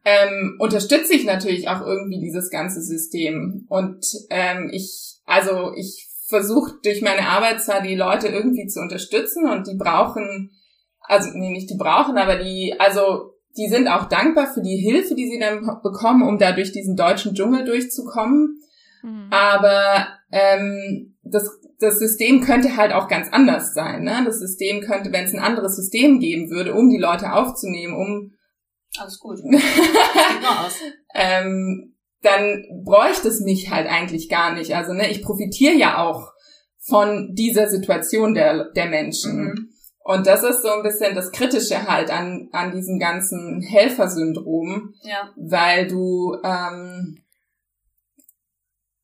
[0.04, 3.66] ähm, unterstütze ich natürlich auch irgendwie dieses ganze System.
[3.68, 9.48] Und ähm, ich, also ich versuche durch meine Arbeit zwar die Leute irgendwie zu unterstützen
[9.48, 10.50] und die brauchen,
[11.00, 15.14] also nee, nicht die brauchen, aber die, also die sind auch dankbar für die Hilfe,
[15.14, 18.58] die sie dann bekommen, um da durch diesen deutschen Dschungel durchzukommen.
[19.02, 19.28] Mhm.
[19.30, 24.04] Aber ähm, das, das System könnte halt auch ganz anders sein.
[24.04, 24.22] Ne?
[24.24, 28.32] Das System könnte, wenn es ein anderes System geben würde, um die Leute aufzunehmen, um
[28.98, 29.36] alles gut.
[29.42, 30.78] Sieht mal aus.
[31.14, 31.91] ähm,
[32.22, 34.74] dann bräuchte es mich halt eigentlich gar nicht.
[34.74, 36.32] Also ne, ich profitiere ja auch
[36.78, 39.44] von dieser Situation der, der Menschen.
[39.44, 39.68] Mhm.
[40.04, 45.30] Und das ist so ein bisschen das Kritische halt an, an diesem ganzen Helfersyndrom, ja.
[45.36, 47.22] weil du, ähm,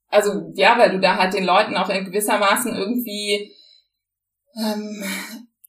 [0.09, 3.52] also ja, weil du da halt den Leuten auch in gewissermaßen irgendwie
[4.61, 5.04] ähm,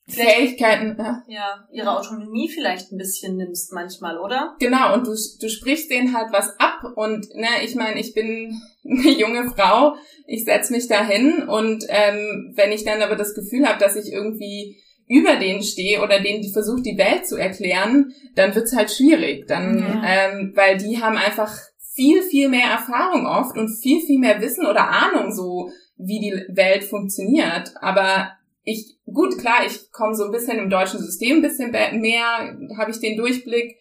[0.09, 0.95] Fähigkeiten.
[0.99, 1.23] Ja.
[1.27, 4.55] ja, ihre Autonomie vielleicht ein bisschen nimmst manchmal, oder?
[4.59, 8.59] Genau, und du, du sprichst denen halt was ab und ne, ich meine, ich bin
[8.83, 9.95] eine junge Frau,
[10.27, 13.95] ich setz mich da hin und ähm, wenn ich dann aber das Gefühl habe, dass
[13.95, 18.75] ich irgendwie über denen stehe oder denen die versucht, die Welt zu erklären, dann wird's
[18.75, 19.47] halt schwierig.
[19.47, 20.03] Dann, ja.
[20.05, 21.51] ähm, weil die haben einfach
[21.95, 26.55] viel, viel mehr Erfahrung oft und viel, viel mehr Wissen oder Ahnung so, wie die
[26.55, 27.73] Welt funktioniert.
[27.81, 28.31] Aber
[28.69, 32.91] ich, gut, klar, ich komme so ein bisschen im deutschen System ein bisschen mehr, habe
[32.91, 33.77] ich den Durchblick.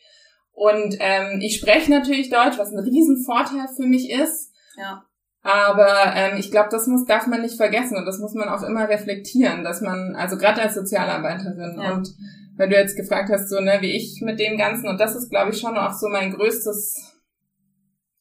[0.53, 4.53] Und ähm, ich spreche natürlich Deutsch, was ein Riesenvorteil für mich ist.
[4.77, 5.05] Ja.
[5.42, 8.62] Aber ähm, ich glaube, das muss darf man nicht vergessen und das muss man auch
[8.62, 11.92] immer reflektieren, dass man, also gerade als Sozialarbeiterin ja.
[11.92, 12.09] und
[12.57, 15.31] wenn du jetzt gefragt hast, so ne, wie ich mit dem Ganzen, und das ist,
[15.31, 17.14] glaube ich, schon auch so mein größtes,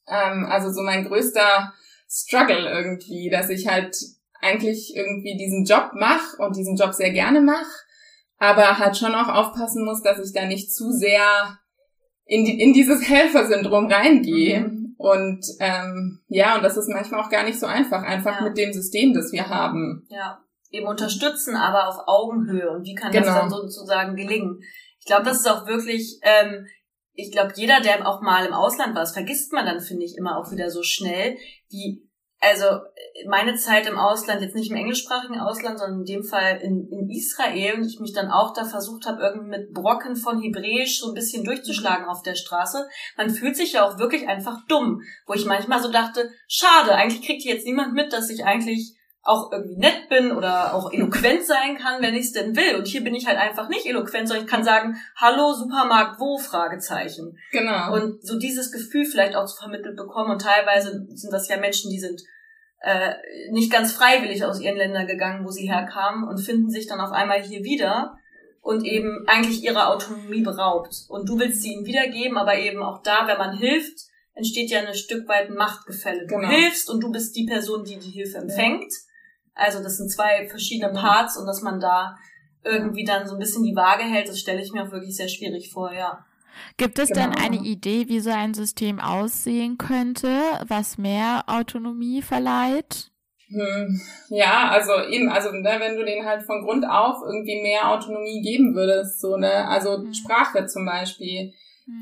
[0.08, 1.74] ähm, also so mein größter
[2.08, 3.96] Struggle irgendwie, dass ich halt
[4.42, 7.66] eigentlich irgendwie diesen Job mache und diesen Job sehr gerne mache,
[8.38, 11.58] aber halt schon auch aufpassen muss, dass ich da nicht zu sehr
[12.26, 14.62] in, die, in dieses Helfersyndrom reingehe.
[14.62, 14.96] Mhm.
[14.98, 18.42] Und ähm, ja, und das ist manchmal auch gar nicht so einfach, einfach ja.
[18.42, 20.08] mit dem System, das wir haben.
[20.10, 20.40] Ja,
[20.72, 22.70] eben unterstützen, aber auf Augenhöhe.
[22.72, 23.26] Und wie kann genau.
[23.26, 24.60] das dann sozusagen gelingen?
[25.00, 26.66] Ich glaube, das ist auch wirklich, ähm,
[27.14, 30.16] ich glaube, jeder, der auch mal im Ausland war, das vergisst man dann, finde ich,
[30.18, 31.38] immer auch wieder so schnell,
[31.70, 32.07] wie
[32.40, 32.66] also
[33.28, 37.10] meine Zeit im Ausland, jetzt nicht im englischsprachigen Ausland, sondern in dem Fall in, in
[37.10, 41.08] Israel und ich mich dann auch da versucht habe, irgendwie mit Brocken von Hebräisch so
[41.08, 42.88] ein bisschen durchzuschlagen auf der Straße.
[43.18, 47.26] Man fühlt sich ja auch wirklich einfach dumm, wo ich manchmal so dachte, schade, eigentlich
[47.26, 48.97] kriegt hier jetzt niemand mit, dass ich eigentlich
[49.28, 52.78] auch irgendwie nett bin oder auch eloquent sein kann, wenn ich es denn will.
[52.78, 56.38] Und hier bin ich halt einfach nicht eloquent, sondern ich kann sagen, hallo, Supermarkt, wo?
[56.38, 57.38] Fragezeichen.
[57.52, 57.94] Genau.
[57.94, 60.32] Und so dieses Gefühl vielleicht auch zu vermittelt bekommen.
[60.32, 62.22] Und teilweise sind das ja Menschen, die sind
[62.80, 63.16] äh,
[63.52, 67.12] nicht ganz freiwillig aus ihren Ländern gegangen, wo sie herkamen und finden sich dann auf
[67.12, 68.18] einmal hier wieder
[68.62, 71.06] und eben eigentlich ihrer Autonomie beraubt.
[71.10, 74.80] Und du willst sie ihnen wiedergeben, aber eben auch da, wenn man hilft, entsteht ja
[74.80, 76.28] ein Stück weit ein Machtgefälle.
[76.28, 76.50] Du genau.
[76.50, 78.92] hilfst und du bist die Person, die die Hilfe empfängt.
[78.94, 79.07] Ja.
[79.58, 82.16] Also das sind zwei verschiedene Parts und dass man da
[82.64, 85.30] irgendwie dann so ein bisschen die Waage hält, das stelle ich mir auch wirklich sehr
[85.30, 86.26] schwierig vor, ja.
[86.78, 87.22] Gibt es genau.
[87.22, 93.12] denn eine Idee, wie so ein System aussehen könnte, was mehr Autonomie verleiht?
[93.50, 97.90] Hm, ja, also eben, also ne, wenn du denen halt von Grund auf irgendwie mehr
[97.90, 100.14] Autonomie geben würdest, so ne, also mhm.
[100.14, 101.54] Sprache zum Beispiel.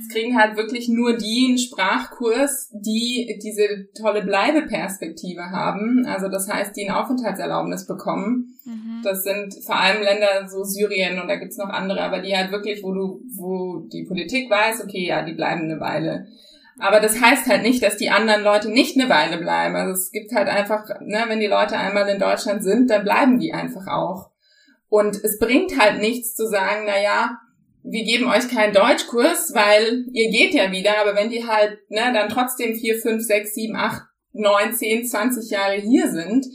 [0.02, 6.06] Es kriegen halt wirklich nur die einen Sprachkurs, die diese tolle Bleibeperspektive haben.
[6.08, 8.58] Also das heißt, die ein Aufenthaltserlaubnis bekommen.
[8.66, 9.02] Mhm.
[9.04, 12.52] Das sind vor allem Länder so Syrien und da gibt's noch andere, aber die halt
[12.52, 16.26] wirklich, wo du, wo die Politik weiß, okay, ja, die bleiben eine Weile.
[16.80, 19.76] Aber das heißt halt nicht, dass die anderen Leute nicht eine Weile bleiben.
[19.76, 23.40] Also es gibt halt einfach, ne, wenn die Leute einmal in Deutschland sind, dann bleiben
[23.40, 24.32] die einfach auch.
[24.90, 27.38] Und es bringt halt nichts zu sagen, na ja,
[27.88, 32.12] wir geben euch keinen Deutschkurs, weil ihr geht ja wieder, aber wenn die halt ne,
[32.14, 34.02] dann trotzdem vier, fünf, sechs, sieben, acht,
[34.34, 36.46] neun, zehn, zwanzig Jahre hier sind,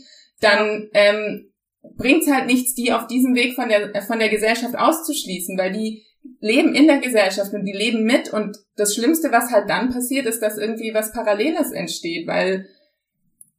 [0.40, 1.52] dann ähm,
[1.96, 6.04] bringt's halt nichts, die auf diesem Weg von der von der Gesellschaft auszuschließen, weil die
[6.40, 10.26] leben in der Gesellschaft und die leben mit und das Schlimmste, was halt dann passiert,
[10.26, 12.66] ist, dass irgendwie was Paralleles entsteht, weil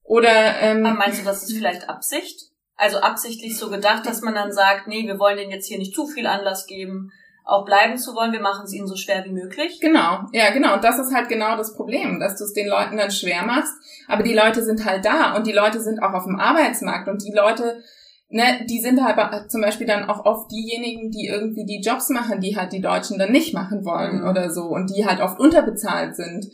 [0.04, 2.52] Oder ähm, meinst du, das ist vielleicht Absicht?
[2.76, 5.96] Also absichtlich so gedacht, dass man dann sagt, nee, wir wollen denen jetzt hier nicht
[5.96, 7.12] zu viel Anlass geben,
[7.44, 9.80] auch bleiben zu wollen, wir machen es ihnen so schwer wie möglich.
[9.82, 10.76] Genau, ja, genau.
[10.76, 13.74] Und das ist halt genau das Problem, dass du es den Leuten dann schwer machst.
[14.08, 17.24] Aber die Leute sind halt da und die Leute sind auch auf dem Arbeitsmarkt und
[17.24, 17.84] die Leute,
[18.30, 22.42] ne, die sind halt zum Beispiel dann auch oft diejenigen, die irgendwie die Jobs machen,
[22.42, 24.30] die halt die Deutschen dann nicht machen wollen mhm.
[24.30, 26.48] oder so und die halt oft unterbezahlt sind,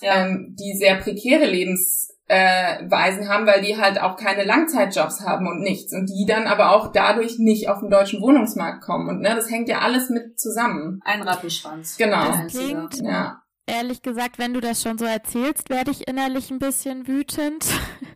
[0.00, 0.26] ja.
[0.26, 5.46] ähm, die sehr prekäre Lebens äh, Weisen haben, weil die halt auch keine Langzeitjobs haben
[5.46, 9.20] und nichts und die dann aber auch dadurch nicht auf den deutschen Wohnungsmarkt kommen und
[9.20, 11.00] ne, das hängt ja alles mit zusammen.
[11.04, 11.96] Ein Rattenschwanz.
[11.96, 12.24] Genau.
[12.26, 13.42] Das klingt, ja.
[13.68, 17.66] Ehrlich gesagt, wenn du das schon so erzählst, werde ich innerlich ein bisschen wütend.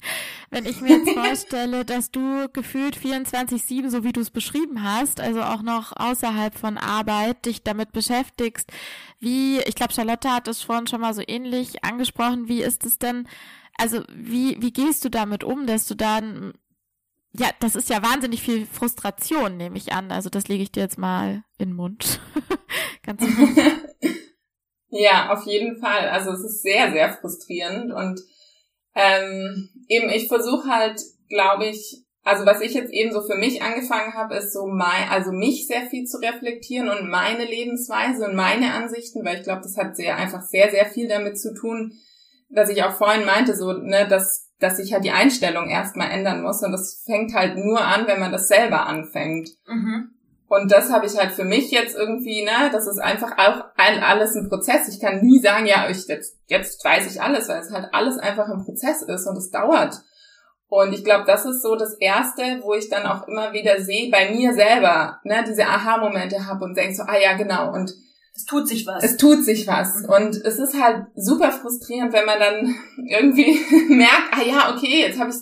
[0.50, 5.20] wenn ich mir jetzt vorstelle, dass du gefühlt 24-7, so wie du es beschrieben hast,
[5.20, 8.70] also auch noch außerhalb von Arbeit, dich damit beschäftigst.
[9.18, 12.98] Wie, ich glaube, Charlotte hat es vorhin schon mal so ähnlich angesprochen, wie ist es
[12.98, 13.26] denn,
[13.80, 16.52] also wie, wie gehst du damit um, dass du dann,
[17.32, 20.12] ja, das ist ja wahnsinnig viel Frustration, nehme ich an.
[20.12, 22.20] Also das lege ich dir jetzt mal in den Mund.
[23.02, 23.22] Ganz
[24.88, 26.10] ja, auf jeden Fall.
[26.10, 28.20] Also es ist sehr, sehr frustrierend und
[28.94, 33.62] ähm, eben ich versuche halt, glaube ich, also was ich jetzt eben so für mich
[33.62, 38.36] angefangen habe, ist so mein, also mich sehr viel zu reflektieren und meine Lebensweise und
[38.36, 41.94] meine Ansichten, weil ich glaube, das hat sehr einfach sehr, sehr viel damit zu tun,
[42.50, 46.42] was ich auch vorhin meinte, so, ne, dass, dass sich halt die Einstellung erstmal ändern
[46.42, 46.62] muss.
[46.62, 49.50] Und das fängt halt nur an, wenn man das selber anfängt.
[49.66, 50.10] Mhm.
[50.48, 54.02] Und das habe ich halt für mich jetzt irgendwie, ne, das ist einfach auch ein,
[54.02, 54.88] alles ein Prozess.
[54.88, 58.18] Ich kann nie sagen, ja, ich jetzt, jetzt weiß ich alles, weil es halt alles
[58.18, 60.00] einfach ein Prozess ist und es dauert.
[60.66, 64.10] Und ich glaube, das ist so das Erste, wo ich dann auch immer wieder sehe,
[64.10, 67.72] bei mir selber, ne, diese Aha-Momente habe und denke so, ah ja, genau.
[67.72, 67.92] Und
[68.40, 69.04] es tut sich was.
[69.04, 70.04] Es tut sich was.
[70.06, 72.74] Und es ist halt super frustrierend, wenn man dann
[73.06, 75.36] irgendwie merkt, ah ja, okay, jetzt habe ich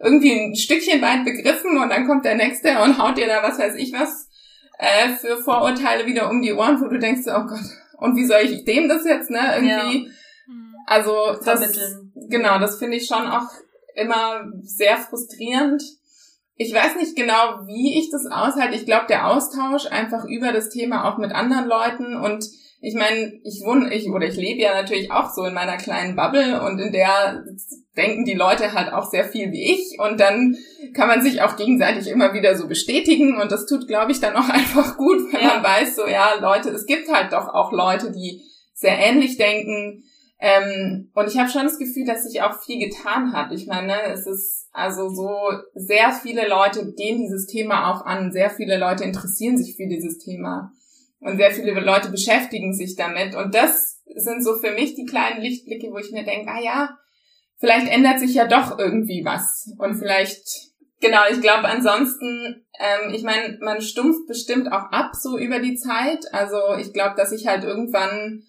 [0.00, 3.58] irgendwie ein Stückchen weit begriffen und dann kommt der Nächste und haut dir da was
[3.58, 4.28] weiß ich was
[4.78, 7.64] äh, für Vorurteile wieder um die Ohren, wo du denkst, oh Gott,
[7.98, 9.40] und wie soll ich dem das jetzt, ne?
[9.56, 10.06] Irgendwie.
[10.06, 10.12] Ja.
[10.86, 11.74] Also das,
[12.14, 13.48] genau, das finde ich schon auch
[13.96, 15.82] immer sehr frustrierend
[16.58, 18.74] ich weiß nicht genau, wie ich das aushalte.
[18.74, 22.44] Ich glaube, der Austausch einfach über das Thema auch mit anderen Leuten und
[22.80, 26.14] ich meine, ich wohne, ich oder ich lebe ja natürlich auch so in meiner kleinen
[26.14, 27.44] Bubble und in der
[27.96, 30.56] denken die Leute halt auch sehr viel wie ich und dann
[30.94, 34.36] kann man sich auch gegenseitig immer wieder so bestätigen und das tut, glaube ich, dann
[34.36, 35.54] auch einfach gut, wenn ja.
[35.54, 38.42] man weiß, so ja, Leute, es gibt halt doch auch Leute, die
[38.74, 40.04] sehr ähnlich denken.
[40.40, 43.50] Ähm, und ich habe schon das Gefühl, dass sich auch viel getan hat.
[43.52, 45.30] Ich meine, ne, es ist also so
[45.74, 50.18] sehr viele Leute gehen dieses Thema auch an, sehr viele Leute interessieren sich für dieses
[50.18, 50.72] Thema
[51.20, 53.34] und sehr viele Leute beschäftigen sich damit.
[53.34, 56.98] Und das sind so für mich die kleinen Lichtblicke, wo ich mir denke, ah ja,
[57.58, 59.72] vielleicht ändert sich ja doch irgendwie was.
[59.78, 60.46] Und vielleicht,
[61.00, 65.74] genau, ich glaube ansonsten, ähm, ich meine, man stumpft bestimmt auch ab so über die
[65.74, 66.24] Zeit.
[66.32, 68.44] Also ich glaube, dass ich halt irgendwann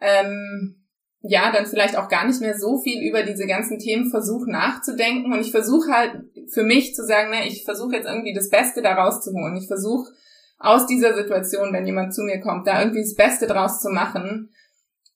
[0.00, 0.83] ähm,
[1.26, 5.32] ja, dann vielleicht auch gar nicht mehr so viel über diese ganzen Themen versuche nachzudenken.
[5.32, 6.12] Und ich versuche halt
[6.52, 9.56] für mich zu sagen, ne, ich versuche jetzt irgendwie das Beste daraus zu holen.
[9.56, 10.12] Ich versuche
[10.58, 14.50] aus dieser Situation, wenn jemand zu mir kommt, da irgendwie das Beste draus zu machen.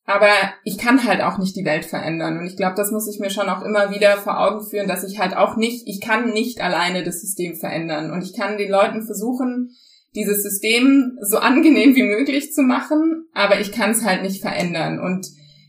[0.07, 0.33] Aber
[0.64, 2.38] ich kann halt auch nicht die Welt verändern.
[2.38, 5.05] Und ich glaube, das muss ich mir schon auch immer wieder vor Augen führen, dass
[5.05, 8.11] ich halt auch nicht, ich kann nicht alleine das System verändern.
[8.11, 9.77] Und ich kann den Leuten versuchen,
[10.14, 14.99] dieses System so angenehm wie möglich zu machen, aber ich kann es halt nicht verändern.
[15.01, 15.27] Und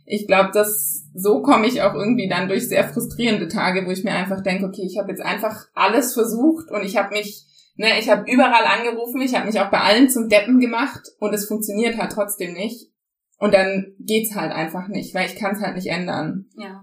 [0.09, 4.03] ich glaube, dass so komme ich auch irgendwie dann durch sehr frustrierende Tage, wo ich
[4.03, 7.45] mir einfach denke, okay, ich habe jetzt einfach alles versucht und ich habe mich,
[7.75, 11.33] ne, ich habe überall angerufen, ich habe mich auch bei allen zum Deppen gemacht und
[11.33, 12.89] es funktioniert halt trotzdem nicht.
[13.37, 16.47] Und dann geht's halt einfach nicht, weil ich kann es halt nicht ändern.
[16.57, 16.81] Ja.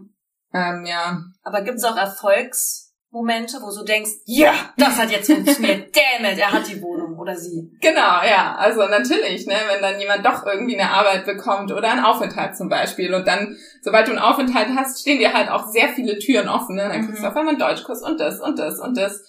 [0.54, 1.20] Ähm, ja.
[1.42, 6.30] Aber gibt es auch Erfolgs Momente, wo du denkst, ja, das hat jetzt funktioniert, damn
[6.30, 7.70] it, er hat die Wohnung oder sie.
[7.80, 12.04] Genau, ja, also natürlich, ne, wenn dann jemand doch irgendwie eine Arbeit bekommt oder einen
[12.04, 15.88] Aufenthalt zum Beispiel und dann, sobald du einen Aufenthalt hast, stehen dir halt auch sehr
[15.90, 17.24] viele Türen offen, ne, dann kriegst mhm.
[17.24, 19.22] du auf einmal einen Deutschkurs und das und das und das,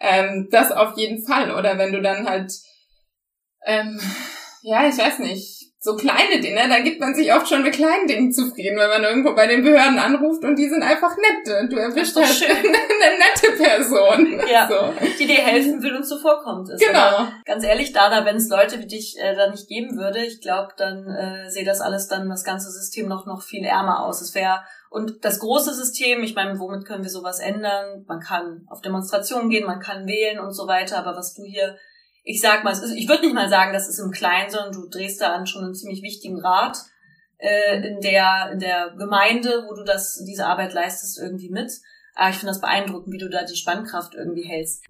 [0.00, 2.52] ähm, das auf jeden Fall oder wenn du dann halt,
[3.64, 4.00] ähm,
[4.62, 5.55] ja, ich weiß nicht,
[5.86, 9.04] so kleine Dinge, da gibt man sich oft schon mit kleinen Dingen zufrieden, wenn man
[9.04, 11.70] irgendwo bei den Behörden anruft und die sind einfach nett.
[11.70, 12.50] Du erwischst halt schön.
[12.56, 14.40] eine nette Person.
[14.50, 14.92] Ja, so.
[15.18, 16.70] die dir helfen will und zuvorkommt.
[16.70, 16.80] Ist.
[16.84, 16.98] Genau.
[16.98, 20.40] Aber ganz ehrlich, Dada, wenn es Leute wie dich äh, da nicht geben würde, ich
[20.40, 24.20] glaube, dann äh, sehe das alles dann, das ganze System noch, noch viel ärmer aus.
[24.20, 28.04] Es wäre und das große System, ich meine, womit können wir sowas ändern?
[28.06, 31.76] Man kann auf Demonstrationen gehen, man kann wählen und so weiter, aber was du hier
[32.28, 34.88] ich sag mal, ist, ich würde nicht mal sagen, das ist im Kleinen, sondern du
[34.88, 36.76] drehst da an schon einen ziemlich wichtigen Rat
[37.38, 41.70] äh, in der in der Gemeinde, wo du das diese Arbeit leistest, irgendwie mit.
[42.16, 44.84] ah, ich finde das beeindruckend, wie du da die Spannkraft irgendwie hältst.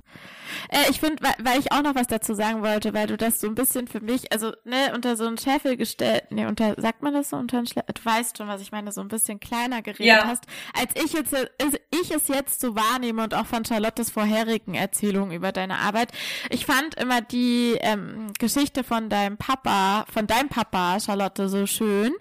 [0.68, 3.40] Äh, ich finde, weil, weil ich auch noch was dazu sagen wollte, weil du das
[3.40, 7.02] so ein bisschen für mich, also ne, unter so einen Scheffel gestellt, ne, unter, sagt
[7.02, 9.40] man das so, unter einen Scheffel, du weißt schon, was ich meine, so ein bisschen
[9.40, 10.26] kleiner geredet ja.
[10.26, 10.44] hast,
[10.78, 15.32] als ich jetzt, als ich es jetzt so wahrnehme und auch von Charlottes vorherigen Erzählungen
[15.34, 16.12] über deine Arbeit.
[16.50, 22.12] Ich fand immer die ähm, Geschichte von deinem Papa, von deinem Papa, Charlotte, so schön,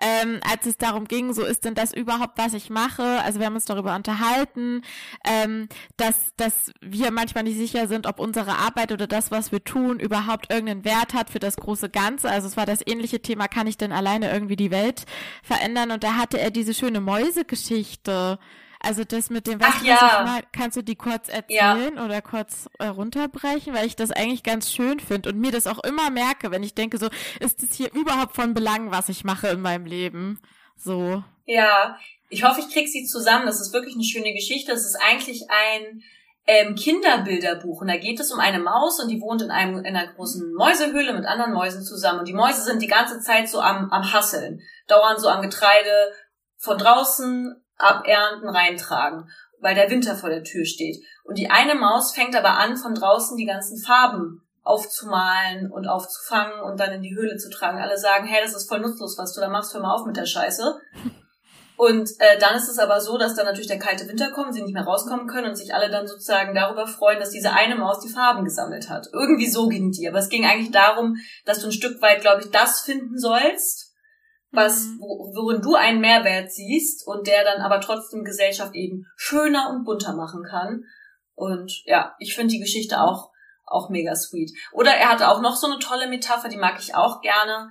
[0.00, 3.22] ähm, als es darum ging, so ist denn das überhaupt, was ich mache?
[3.22, 4.82] Also wir haben uns darüber unterhalten,
[5.24, 9.62] ähm, dass, dass wir manchmal nicht sicher sind, ob unsere Arbeit oder das, was wir
[9.62, 12.30] tun, überhaupt irgendeinen Wert hat für das große Ganze.
[12.30, 15.04] Also es war das ähnliche Thema, kann ich denn alleine irgendwie die Welt
[15.42, 15.90] verändern?
[15.90, 18.38] Und da hatte er diese schöne Mäusegeschichte.
[18.82, 20.22] Also das mit dem, was Ach, ja.
[20.24, 22.04] mal, kannst du die kurz erzählen ja.
[22.04, 25.84] oder kurz äh, runterbrechen, weil ich das eigentlich ganz schön finde und mir das auch
[25.84, 29.48] immer merke, wenn ich denke, so ist es hier überhaupt von Belang, was ich mache
[29.48, 30.40] in meinem Leben.
[30.76, 31.22] So.
[31.44, 31.98] Ja,
[32.30, 33.44] ich hoffe, ich krieg sie zusammen.
[33.44, 34.72] Das ist wirklich eine schöne Geschichte.
[34.72, 36.02] Es ist eigentlich ein
[36.50, 37.80] ähm, Kinderbilderbuch.
[37.80, 40.52] Und da geht es um eine Maus und die wohnt in, einem, in einer großen
[40.54, 42.18] Mäusehöhle mit anderen Mäusen zusammen.
[42.18, 46.12] Und die Mäuse sind die ganze Zeit so am, am Hasseln, dauern so am Getreide
[46.56, 50.96] von draußen abernten, reintragen, weil der Winter vor der Tür steht.
[51.22, 56.62] Und die eine Maus fängt aber an, von draußen die ganzen Farben aufzumalen und aufzufangen
[56.62, 57.78] und dann in die Höhle zu tragen.
[57.78, 60.16] Alle sagen, hey, das ist voll nutzlos, was du da machst, hör mal auf mit
[60.16, 60.80] der Scheiße.
[61.80, 64.60] Und äh, dann ist es aber so, dass dann natürlich der kalte Winter kommt, sie
[64.60, 68.00] nicht mehr rauskommen können und sich alle dann sozusagen darüber freuen, dass diese eine Maus
[68.00, 69.08] die Farben gesammelt hat.
[69.14, 70.06] Irgendwie so ging die.
[70.06, 71.16] Aber es ging eigentlich darum,
[71.46, 73.94] dass du ein Stück weit, glaube ich, das finden sollst,
[74.50, 74.98] was, mhm.
[75.00, 79.84] wo, worin du einen Mehrwert siehst und der dann aber trotzdem Gesellschaft eben schöner und
[79.84, 80.84] bunter machen kann.
[81.34, 83.30] Und ja, ich finde die Geschichte auch,
[83.64, 84.52] auch mega sweet.
[84.72, 87.70] Oder er hatte auch noch so eine tolle Metapher, die mag ich auch gerne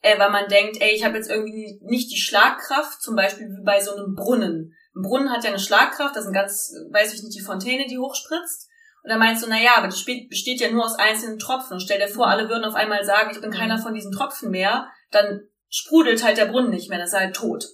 [0.00, 3.64] äh, weil man denkt, ey, ich habe jetzt irgendwie nicht die Schlagkraft, zum Beispiel wie
[3.64, 4.74] bei so einem Brunnen.
[4.94, 7.86] Ein Brunnen hat ja eine Schlagkraft, das ist ein ganz, weiß ich nicht, die Fontäne,
[7.88, 8.68] die hochspritzt.
[9.02, 11.74] Und dann meinst du, na ja, aber die besteht ja nur aus einzelnen Tropfen.
[11.74, 13.82] Und stell dir vor, alle würden auf einmal sagen, ich bin keiner mhm.
[13.82, 17.66] von diesen Tropfen mehr, dann sprudelt halt der Brunnen nicht mehr, das ist halt tot.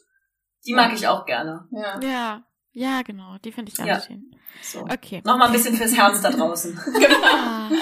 [0.67, 1.67] Die mag ich auch gerne.
[1.71, 2.01] Ja.
[2.01, 4.01] Ja, ja genau, die finde ich auch ja.
[4.01, 4.35] schön.
[4.63, 4.81] So.
[4.83, 5.21] Okay.
[5.25, 6.79] Nochmal ein bisschen fürs Herz da draußen.
[6.95, 7.71] genau.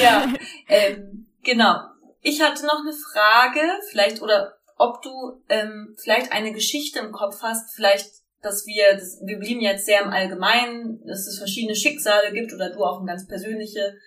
[0.02, 0.26] ja,
[0.68, 1.89] ähm, genau.
[2.22, 7.42] Ich hatte noch eine Frage, vielleicht oder ob du ähm, vielleicht eine Geschichte im Kopf
[7.42, 8.10] hast, vielleicht,
[8.42, 12.70] dass wir, das, wir blieben jetzt sehr im Allgemeinen, dass es verschiedene Schicksale gibt oder
[12.70, 13.98] du auch eine ganz persönliche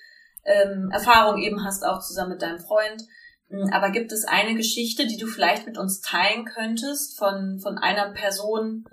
[0.46, 3.04] ähm, Erfahrung eben hast, auch zusammen mit deinem Freund.
[3.50, 7.78] Hm, aber gibt es eine Geschichte, die du vielleicht mit uns teilen könntest von, von
[7.78, 8.86] einer Person,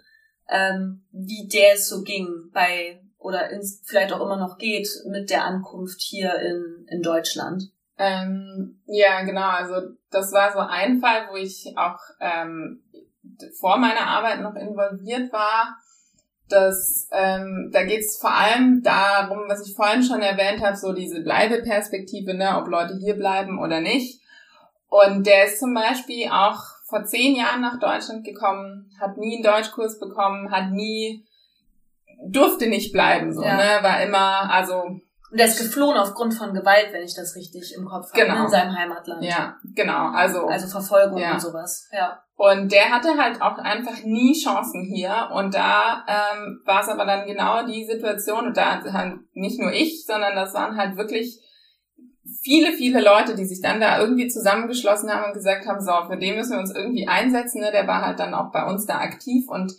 [0.48, 5.30] ähm, wie der es so ging bei oder ins, vielleicht auch immer noch geht mit
[5.30, 7.70] der Ankunft hier in, in Deutschland?
[8.02, 9.46] Ähm, ja, genau.
[9.46, 12.82] Also das war so ein Fall, wo ich auch ähm,
[13.60, 15.76] vor meiner Arbeit noch involviert war.
[16.48, 20.94] Das, ähm, da geht es vor allem darum, was ich vorhin schon erwähnt habe, so
[20.94, 24.22] diese Bleibeperspektive, ne, ob Leute hier bleiben oder nicht.
[24.88, 29.44] Und der ist zum Beispiel auch vor zehn Jahren nach Deutschland gekommen, hat nie einen
[29.44, 31.24] Deutschkurs bekommen, hat nie,
[32.26, 33.56] durfte nicht bleiben, so, ja.
[33.56, 37.74] ne, war immer, also und der ist geflohen aufgrund von Gewalt, wenn ich das richtig
[37.76, 38.44] im Kopf habe, genau.
[38.44, 39.22] in seinem Heimatland.
[39.22, 40.10] Ja, genau.
[40.10, 41.34] Also, also Verfolgung ja.
[41.34, 41.88] und sowas.
[41.92, 42.22] Ja.
[42.34, 45.30] Und der hatte halt auch einfach nie Chancen hier.
[45.32, 49.72] Und da ähm, war es aber dann genau die Situation, und da halt nicht nur
[49.72, 51.38] ich, sondern das waren halt wirklich
[52.42, 56.16] viele, viele Leute, die sich dann da irgendwie zusammengeschlossen haben und gesagt haben, so, für
[56.16, 57.60] den müssen wir uns irgendwie einsetzen.
[57.60, 57.70] Ne?
[57.70, 59.72] Der war halt dann auch bei uns da aktiv und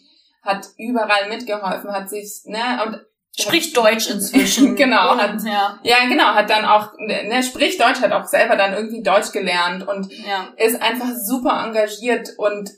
[0.44, 3.02] hat überall mitgeholfen, hat sich, ne, und
[3.40, 4.76] Spricht Deutsch inzwischen.
[4.76, 5.80] genau, hat, ja.
[5.84, 9.88] ja, genau, hat dann auch, ne, spricht Deutsch, hat auch selber dann irgendwie Deutsch gelernt
[9.88, 10.50] und ja.
[10.58, 12.70] ist einfach super engagiert und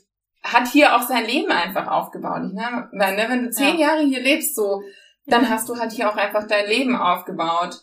[0.44, 2.52] hat hier auch sein Leben einfach aufgebaut.
[2.52, 2.88] Ne?
[2.92, 3.88] Weil, ne, wenn du zehn ja.
[3.88, 4.82] Jahre hier lebst, so,
[5.26, 7.80] dann hast du halt hier auch einfach dein Leben aufgebaut.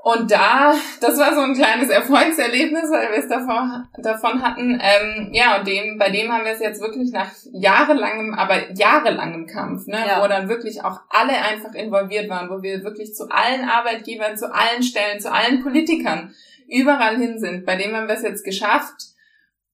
[0.00, 4.80] Und da, das war so ein kleines Erfolgserlebnis, weil wir es davon, davon hatten.
[4.80, 9.46] Ähm, ja, und dem, bei dem haben wir es jetzt wirklich nach jahrelangem, aber jahrelangem
[9.46, 10.22] Kampf, ne, ja.
[10.22, 14.54] wo dann wirklich auch alle einfach involviert waren, wo wir wirklich zu allen Arbeitgebern, zu
[14.54, 16.32] allen Stellen, zu allen Politikern
[16.68, 17.66] überall hin sind.
[17.66, 19.08] Bei dem haben wir es jetzt geschafft,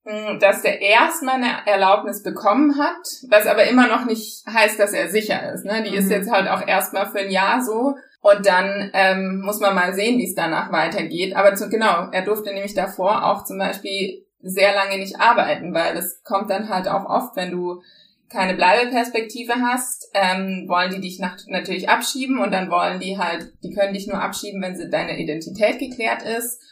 [0.07, 4.93] hm, dass der erstmal eine Erlaubnis bekommen hat, was aber immer noch nicht heißt, dass
[4.93, 5.65] er sicher ist.
[5.65, 5.83] Ne?
[5.83, 5.99] Die mhm.
[5.99, 7.97] ist jetzt halt auch erstmal für ein Jahr so.
[8.25, 11.37] Und dann ähm, muss man mal sehen, wie es danach weitergeht.
[11.37, 15.95] Aber zu, genau, er durfte nämlich davor auch zum Beispiel sehr lange nicht arbeiten, weil
[15.95, 17.83] das kommt dann halt auch oft, wenn du
[18.31, 23.53] keine Bleibeperspektive hast, ähm, wollen die dich nach, natürlich abschieben und dann wollen die halt,
[23.63, 26.63] die können dich nur abschieben, wenn sie deine Identität geklärt ist.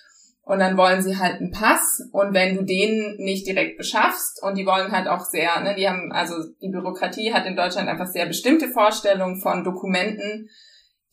[0.44, 4.56] Und dann wollen sie halt einen Pass und wenn du den nicht direkt beschaffst und
[4.56, 8.06] die wollen halt auch sehr, ne, die haben, also die Bürokratie hat in Deutschland einfach
[8.06, 10.48] sehr bestimmte Vorstellungen von Dokumenten,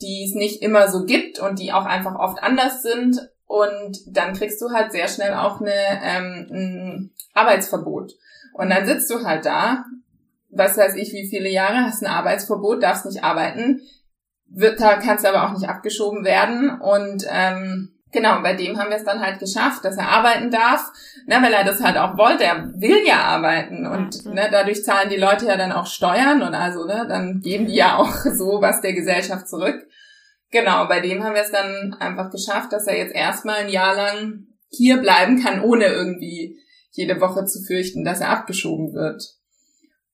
[0.01, 3.17] die es nicht immer so gibt und die auch einfach oft anders sind.
[3.45, 5.73] Und dann kriegst du halt sehr schnell auch eine,
[6.03, 8.13] ähm, ein Arbeitsverbot.
[8.53, 9.85] Und dann sitzt du halt da,
[10.49, 13.81] was weiß ich, wie viele Jahre, hast ein Arbeitsverbot, darfst nicht arbeiten,
[14.47, 16.79] wird, da kannst aber auch nicht abgeschoben werden.
[16.79, 20.91] Und ähm, genau, bei dem haben wir es dann halt geschafft, dass er arbeiten darf,
[21.25, 22.43] ne, weil er das halt auch wollte.
[22.43, 26.53] Er will ja arbeiten und ne, dadurch zahlen die Leute ja dann auch Steuern und
[26.53, 29.85] also, ne, dann geben die ja auch so was der Gesellschaft zurück.
[30.51, 33.95] Genau, bei dem haben wir es dann einfach geschafft, dass er jetzt erstmal ein Jahr
[33.95, 36.57] lang hier bleiben kann, ohne irgendwie
[36.91, 39.23] jede Woche zu fürchten, dass er abgeschoben wird.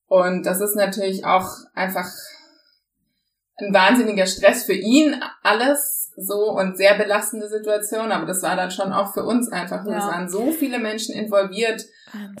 [0.06, 2.08] Und das ist natürlich auch einfach
[3.56, 8.70] ein wahnsinniger Stress für ihn, alles so und sehr belastende Situation, aber das war dann
[8.70, 9.84] schon auch für uns einfach.
[9.86, 9.98] Ja.
[9.98, 11.84] Es waren so viele Menschen involviert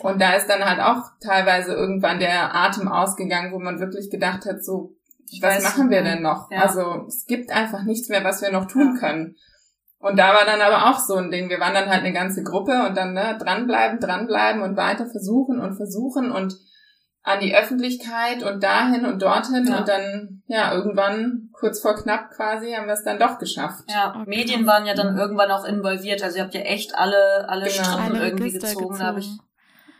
[0.02, 4.46] und da ist dann halt auch teilweise irgendwann der Atem ausgegangen, wo man wirklich gedacht
[4.46, 4.94] hat, so,
[5.30, 6.50] ich was machen wir denn noch?
[6.50, 6.62] Ja.
[6.62, 9.00] Also es gibt einfach nichts mehr, was wir noch tun ja.
[9.00, 9.36] können.
[9.98, 11.48] Und da war dann aber auch so ein Ding.
[11.48, 15.58] Wir waren dann halt eine ganze Gruppe und dann ne, dranbleiben, dranbleiben und weiter versuchen
[15.58, 16.56] und versuchen und
[17.26, 19.78] an die Öffentlichkeit und dahin und dorthin ja.
[19.78, 23.82] und dann, ja, irgendwann, kurz vor knapp quasi, haben wir es dann doch geschafft.
[23.88, 24.24] Ja, okay.
[24.28, 27.82] Medien waren ja dann irgendwann auch involviert, also ihr habt ja echt alle, alle genau.
[27.82, 29.02] Strippen alle irgendwie gezogen, gezogen.
[29.02, 29.28] habe ich.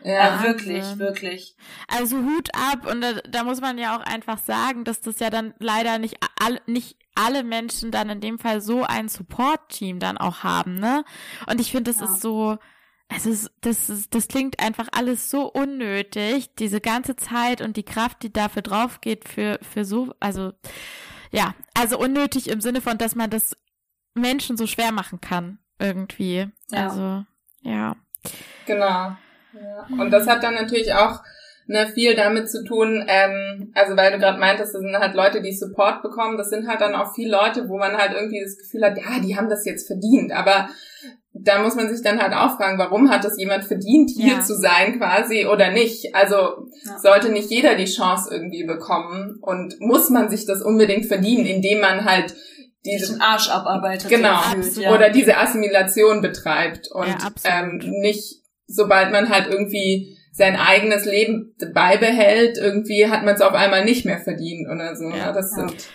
[0.03, 0.99] Ja, ja wirklich, Wahnsinn.
[0.99, 1.55] wirklich.
[1.89, 5.29] Also Hut ab und da, da muss man ja auch einfach sagen, dass das ja
[5.29, 10.17] dann leider nicht alle, nicht alle Menschen dann in dem Fall so ein Support-Team dann
[10.17, 11.03] auch haben, ne?
[11.45, 12.05] Und ich finde, das ja.
[12.05, 12.57] ist so,
[13.09, 17.83] es ist, das ist, das klingt einfach alles so unnötig, diese ganze Zeit und die
[17.83, 20.51] Kraft, die dafür drauf geht, für, für so, also,
[21.31, 23.55] ja, also unnötig im Sinne von, dass man das
[24.13, 26.47] Menschen so schwer machen kann, irgendwie.
[26.69, 26.87] Ja.
[26.87, 27.25] Also,
[27.61, 27.95] ja.
[28.65, 29.15] Genau.
[29.53, 29.87] Ja.
[29.89, 31.21] Und das hat dann natürlich auch
[31.67, 35.41] ne, viel damit zu tun, ähm, also weil du gerade meintest, das sind halt Leute,
[35.41, 38.57] die Support bekommen, das sind halt dann auch viele Leute, wo man halt irgendwie das
[38.57, 40.69] Gefühl hat, ja, die haben das jetzt verdient, aber
[41.43, 44.41] da muss man sich dann halt auch fragen, warum hat das jemand verdient, hier ja.
[44.41, 46.15] zu sein quasi oder nicht?
[46.15, 46.99] Also ja.
[46.99, 51.81] sollte nicht jeder die Chance irgendwie bekommen und muss man sich das unbedingt verdienen, indem
[51.81, 52.33] man halt
[52.85, 54.09] diesen Arsch abarbeitet.
[54.09, 54.39] Genau.
[54.79, 54.93] Ja.
[54.93, 62.57] Oder diese Assimilation betreibt und ähm, nicht, sobald man halt irgendwie sein eigenes Leben beibehält,
[62.57, 65.09] irgendwie hat man es auf einmal nicht mehr verdient oder so.
[65.09, 65.87] Ja, das sind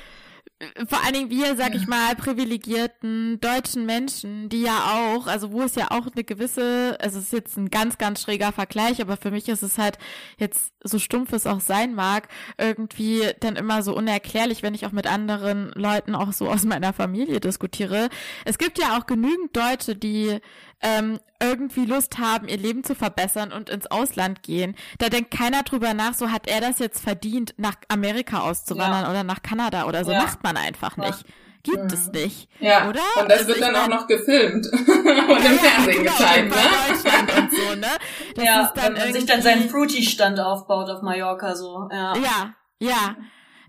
[0.88, 5.62] vor allen Dingen wir, sag ich mal, privilegierten deutschen Menschen, die ja auch, also wo
[5.62, 9.16] es ja auch eine gewisse, also es ist jetzt ein ganz, ganz schräger Vergleich, aber
[9.16, 9.98] für mich ist es halt
[10.38, 14.92] jetzt, so stumpf es auch sein mag, irgendwie dann immer so unerklärlich, wenn ich auch
[14.92, 18.08] mit anderen Leuten auch so aus meiner Familie diskutiere.
[18.44, 20.38] Es gibt ja auch genügend Deutsche, die
[20.82, 24.76] ähm, irgendwie Lust haben, ihr Leben zu verbessern und ins Ausland gehen.
[24.98, 29.10] Da denkt keiner drüber nach, so hat er das jetzt verdient, nach Amerika auszuwandern ja.
[29.10, 30.12] oder nach Kanada oder so.
[30.12, 30.18] Ja.
[30.18, 31.24] Macht man einfach nicht.
[31.64, 31.90] Gibt mhm.
[31.92, 32.48] es nicht.
[32.58, 32.88] Ja.
[32.88, 33.00] Oder?
[33.20, 36.56] Und das also wird dann auch noch gefilmt und im Fernsehen genau, gezeigt, ne?
[36.88, 37.86] Deutschland und so, ne?
[38.34, 41.88] Das ja, wenn man sich dann seinen Fruity-Stand aufbaut auf Mallorca, so.
[41.92, 42.16] Ja.
[42.16, 42.54] Ja.
[42.80, 43.16] Ja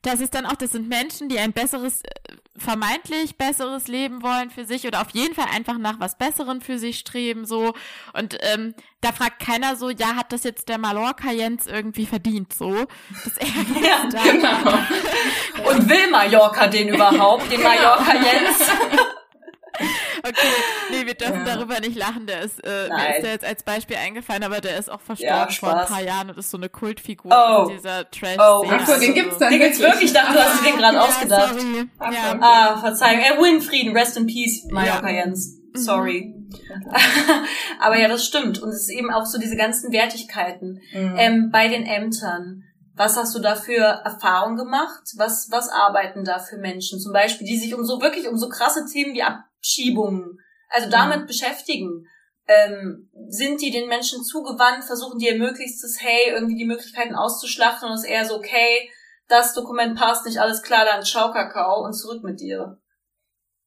[0.04, 2.10] das ist dann auch, das sind Menschen, die ein besseres, äh,
[2.58, 6.78] vermeintlich besseres Leben wollen für sich oder auf jeden Fall einfach nach was Besseren für
[6.78, 7.74] sich streben, so.
[8.14, 12.54] Und ähm, da fragt keiner so, ja, hat das jetzt der Mallorca Jens irgendwie verdient,
[12.54, 12.86] so.
[13.24, 13.47] Das er
[13.82, 15.70] ja, genau.
[15.70, 18.60] Und will Mallorca den überhaupt, den Mallorca Jens?
[20.26, 20.47] Okay,
[20.91, 21.55] nee, wir dürfen ja.
[21.55, 22.26] darüber nicht lachen.
[22.28, 25.36] Der ist, äh, mir ist der jetzt als Beispiel eingefallen, aber der ist auch verstorben
[25.36, 27.69] ja, vor ein paar Jahren und ist so eine Kultfigur oh.
[27.69, 28.65] dieser trash oh.
[28.69, 31.03] Ach so, den gibt's dann Den gibt's wirklich, ich dachte, du hast den gerade ja,
[31.03, 31.59] ausgedacht.
[31.59, 31.89] Sorry.
[31.99, 32.39] Ja.
[32.39, 33.21] Ah, Verzeihung.
[33.21, 35.59] Er will in Frieden, rest in peace, Mallorca Jens.
[35.74, 35.80] Mhm.
[35.80, 36.34] Sorry.
[37.80, 38.61] aber ja, das stimmt.
[38.61, 41.15] Und es ist eben auch so diese ganzen Wertigkeiten mhm.
[41.17, 42.63] ähm, bei den Ämtern.
[42.95, 45.01] Was hast du da für Erfahrungen gemacht?
[45.17, 46.99] Was, was arbeiten da für Menschen?
[46.99, 50.39] Zum Beispiel, die sich um so wirklich um so krasse Themen wie Abschiebungen,
[50.69, 51.27] also damit mhm.
[51.27, 52.07] beschäftigen.
[52.45, 57.87] Ähm, sind die den Menschen zugewandt, versuchen die ihr möglichstes, hey, irgendwie die Möglichkeiten auszuschlachten
[57.87, 58.91] und ist eher so, okay,
[59.29, 62.81] das Dokument passt nicht, alles klar, dann schau Kakao und zurück mit dir.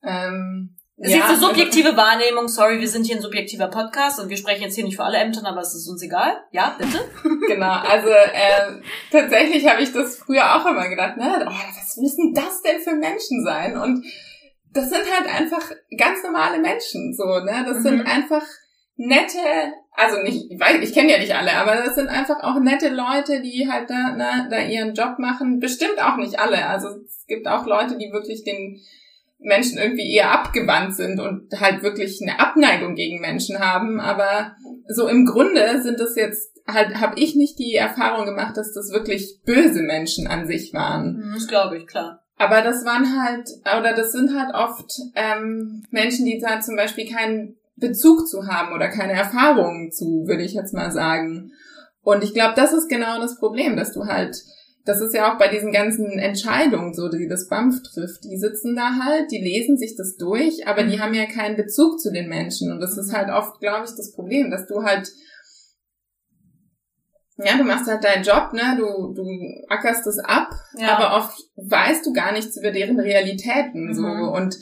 [0.03, 2.49] Ähm, es ja, ist eine subjektive Wahrnehmung.
[2.49, 5.19] Sorry, wir sind hier ein subjektiver Podcast und wir sprechen jetzt hier nicht für alle
[5.19, 6.43] Ämter, aber es ist uns egal.
[6.53, 7.05] Ja, bitte.
[7.47, 8.81] genau, also äh,
[9.13, 12.95] tatsächlich habe ich das früher auch immer gedacht, ne, oh, was müssen das denn für
[12.95, 13.77] Menschen sein?
[13.77, 14.07] Und
[14.73, 17.65] das sind halt einfach ganz normale Menschen, so, ne?
[17.67, 17.83] Das mhm.
[17.83, 18.45] sind einfach
[18.97, 19.39] nette,
[19.93, 22.89] also nicht, ich weiß, ich kenne ja nicht alle, aber das sind einfach auch nette
[22.89, 25.61] Leute, die halt da, ne, da ihren Job machen.
[25.61, 26.67] Bestimmt auch nicht alle.
[26.67, 28.81] Also es gibt auch Leute, die wirklich den
[29.39, 34.01] Menschen irgendwie eher abgewandt sind und halt wirklich eine Abneigung gegen Menschen haben.
[34.01, 34.57] Aber
[34.89, 38.93] so im Grunde sind es jetzt halt, habe ich nicht die Erfahrung gemacht, dass das
[38.93, 41.17] wirklich böse Menschen an sich waren.
[41.17, 42.23] Mhm, das glaube ich, klar.
[42.39, 47.11] Aber das waren halt, oder das sind halt oft ähm, Menschen, die da zum Beispiel
[47.11, 51.53] keinen Bezug zu haben oder keine Erfahrungen zu, würde ich jetzt mal sagen.
[52.03, 54.37] Und ich glaube, das ist genau das Problem, dass du halt,
[54.87, 58.25] das ist ja auch bei diesen ganzen Entscheidungen so, die das BAMF trifft.
[58.25, 61.01] Die sitzen da halt, die lesen sich das durch, aber die mhm.
[61.01, 62.73] haben ja keinen Bezug zu den Menschen.
[62.73, 65.11] Und das ist halt oft, glaube ich, das Problem, dass du halt
[67.39, 69.29] ja, du machst halt deinen Job, ne, du, du
[69.69, 70.97] ackerst es ab, ja.
[70.97, 73.95] aber oft weißt du gar nichts über deren Realitäten, mhm.
[73.95, 74.57] so, und,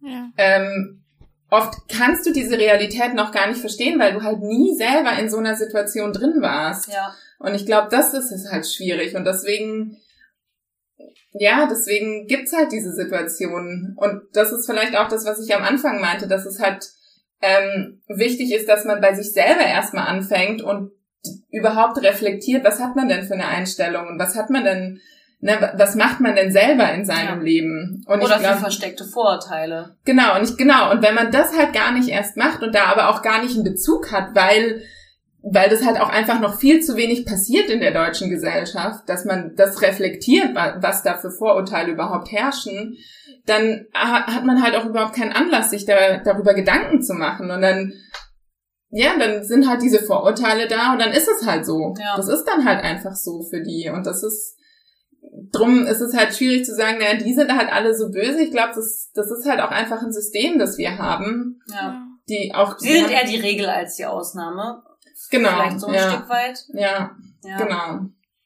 [0.00, 0.28] ja.
[0.36, 1.04] ähm,
[1.50, 5.30] oft kannst du diese Realität noch gar nicht verstehen, weil du halt nie selber in
[5.30, 6.92] so einer Situation drin warst.
[6.92, 7.14] Ja.
[7.46, 9.98] Und ich glaube, das ist es halt schwierig und deswegen,
[11.30, 15.62] ja, deswegen gibt's halt diese Situationen und das ist vielleicht auch das, was ich am
[15.62, 16.84] Anfang meinte, dass es halt
[17.40, 20.90] ähm, wichtig ist, dass man bei sich selber erstmal anfängt und
[21.48, 25.00] überhaupt reflektiert, was hat man denn für eine Einstellung und was hat man denn,
[25.38, 27.44] ne, was macht man denn selber in seinem ja.
[27.44, 28.04] Leben?
[28.08, 29.94] Und Oder ich glaub, für versteckte Vorurteile.
[30.04, 32.86] Genau, und ich, genau, und wenn man das halt gar nicht erst macht und da
[32.86, 34.82] aber auch gar nicht einen Bezug hat, weil
[35.48, 39.24] weil das halt auch einfach noch viel zu wenig passiert in der deutschen Gesellschaft, dass
[39.24, 42.96] man das reflektiert, was da für Vorurteile überhaupt herrschen,
[43.46, 47.50] dann hat man halt auch überhaupt keinen Anlass, sich da, darüber Gedanken zu machen.
[47.50, 47.92] Und dann
[48.90, 51.94] ja, dann sind halt diese Vorurteile da und dann ist es halt so.
[51.98, 52.16] Ja.
[52.16, 53.90] Das ist dann halt einfach so für die.
[53.92, 54.56] Und das ist,
[55.52, 58.42] drum ist es halt schwierig zu sagen, naja, die sind halt alle so böse.
[58.42, 61.60] Ich glaube, das, das ist halt auch einfach ein System, das wir haben.
[61.68, 62.02] Ja.
[62.28, 62.78] Die auch.
[62.78, 64.82] Sie sind eher die Regel als die Ausnahme.
[65.30, 65.50] Genau.
[65.50, 66.10] Vielleicht so ein ja.
[66.12, 66.64] Stück weit.
[66.72, 67.56] Ja, ja.
[67.56, 68.00] Genau.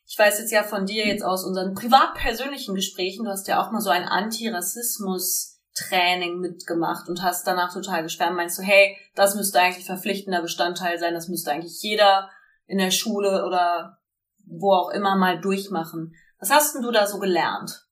[0.07, 3.63] Ich weiß jetzt ja von dir jetzt aus unseren privat persönlichen Gesprächen, du hast ja
[3.63, 8.97] auch mal so ein Antirassismus Training mitgemacht und hast danach total geschwärmt, meinst du, hey,
[9.15, 12.29] das müsste eigentlich verpflichtender Bestandteil sein, das müsste eigentlich jeder
[12.67, 13.99] in der Schule oder
[14.45, 16.15] wo auch immer mal durchmachen.
[16.39, 17.87] Was hast denn du da so gelernt?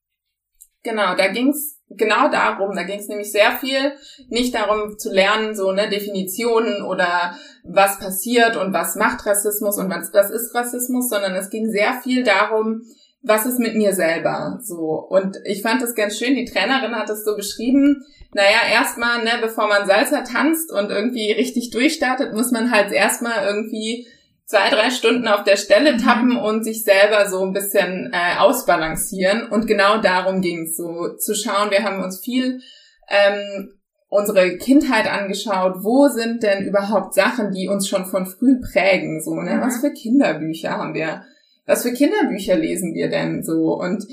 [0.88, 2.74] Genau, da ging's genau darum.
[2.74, 3.92] Da ging's nämlich sehr viel
[4.30, 9.90] nicht darum zu lernen, so ne Definitionen oder was passiert und was macht Rassismus und
[9.90, 12.82] was, was ist Rassismus, sondern es ging sehr viel darum,
[13.20, 15.06] was ist mit mir selber so.
[15.10, 19.32] Und ich fand das ganz schön, die Trainerin hat es so beschrieben, naja, erstmal, ne,
[19.42, 24.06] bevor man Salsa tanzt und irgendwie richtig durchstartet, muss man halt erstmal irgendwie
[24.48, 25.98] zwei, drei Stunden auf der Stelle mhm.
[25.98, 29.48] tappen und sich selber so ein bisschen äh, ausbalancieren.
[29.48, 32.60] Und genau darum ging es so, zu schauen, wir haben uns viel
[33.08, 33.74] ähm,
[34.08, 39.34] unsere Kindheit angeschaut, wo sind denn überhaupt Sachen, die uns schon von früh prägen, so,
[39.34, 39.56] ne?
[39.56, 39.60] Mhm.
[39.60, 41.22] Was für Kinderbücher haben wir?
[41.68, 43.74] was für Kinderbücher lesen wir denn so?
[43.78, 44.04] Und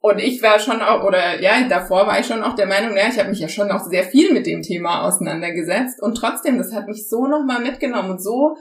[0.00, 3.08] und ich war schon auch, oder ja, davor war ich schon auch der Meinung, ja,
[3.08, 6.02] ich habe mich ja schon auch sehr viel mit dem Thema auseinandergesetzt.
[6.02, 8.54] Und trotzdem, das hat mich so nochmal mitgenommen und so,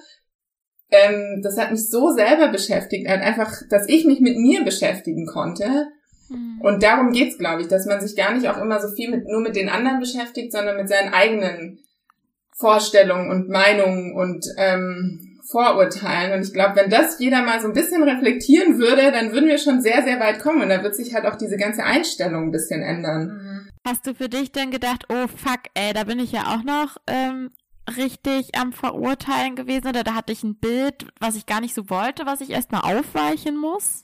[0.93, 5.25] ähm, das hat mich so selber beschäftigt, halt einfach, dass ich mich mit mir beschäftigen
[5.25, 5.87] konnte.
[6.29, 6.61] Mhm.
[6.61, 9.27] Und darum geht's, glaube ich, dass man sich gar nicht auch immer so viel mit,
[9.27, 11.79] nur mit den anderen beschäftigt, sondern mit seinen eigenen
[12.55, 16.33] Vorstellungen und Meinungen und ähm, Vorurteilen.
[16.33, 19.57] Und ich glaube, wenn das jeder mal so ein bisschen reflektieren würde, dann würden wir
[19.57, 20.61] schon sehr, sehr weit kommen.
[20.61, 23.27] Und dann wird sich halt auch diese ganze Einstellung ein bisschen ändern.
[23.27, 23.69] Mhm.
[23.85, 26.97] Hast du für dich denn gedacht, oh fuck, ey, da bin ich ja auch noch
[27.07, 27.49] ähm,
[27.97, 31.89] richtig am Verurteilen gewesen oder da hatte ich ein Bild, was ich gar nicht so
[31.89, 34.03] wollte, was ich erstmal aufweichen muss?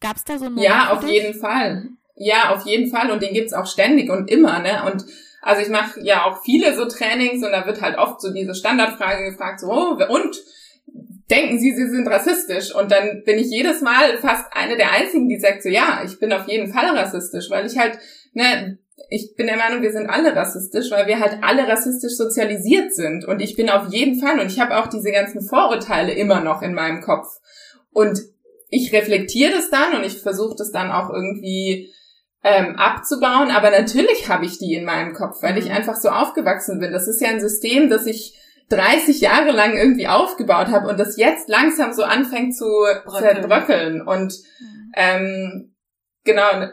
[0.00, 1.88] Gab's da so einen Moment Ja, auf jeden Fall.
[2.16, 3.10] Ja, auf jeden Fall.
[3.10, 4.84] Und den gibt's auch ständig und immer, ne?
[4.84, 5.04] Und
[5.42, 8.54] also ich mache ja auch viele so Trainings und da wird halt oft so diese
[8.54, 10.36] Standardfrage gefragt, so, oh, und
[11.30, 12.74] denken sie, sie sind rassistisch.
[12.74, 16.18] Und dann bin ich jedes Mal fast eine der einzigen, die sagt so, ja, ich
[16.18, 17.98] bin auf jeden Fall rassistisch, weil ich halt,
[18.32, 18.78] ne,
[19.10, 23.24] ich bin der Meinung, wir sind alle rassistisch, weil wir halt alle rassistisch sozialisiert sind.
[23.24, 26.62] Und ich bin auf jeden Fall, und ich habe auch diese ganzen Vorurteile immer noch
[26.62, 27.26] in meinem Kopf.
[27.92, 28.20] Und
[28.68, 31.92] ich reflektiere das dann und ich versuche das dann auch irgendwie
[32.42, 33.50] ähm, abzubauen.
[33.50, 35.72] Aber natürlich habe ich die in meinem Kopf, weil ich mhm.
[35.72, 36.92] einfach so aufgewachsen bin.
[36.92, 38.34] Das ist ja ein System, das ich
[38.70, 42.66] 30 Jahre lang irgendwie aufgebaut habe und das jetzt langsam so anfängt zu
[43.18, 44.02] zerbröckeln.
[44.02, 44.92] Und mhm.
[44.96, 45.74] ähm,
[46.24, 46.68] genau,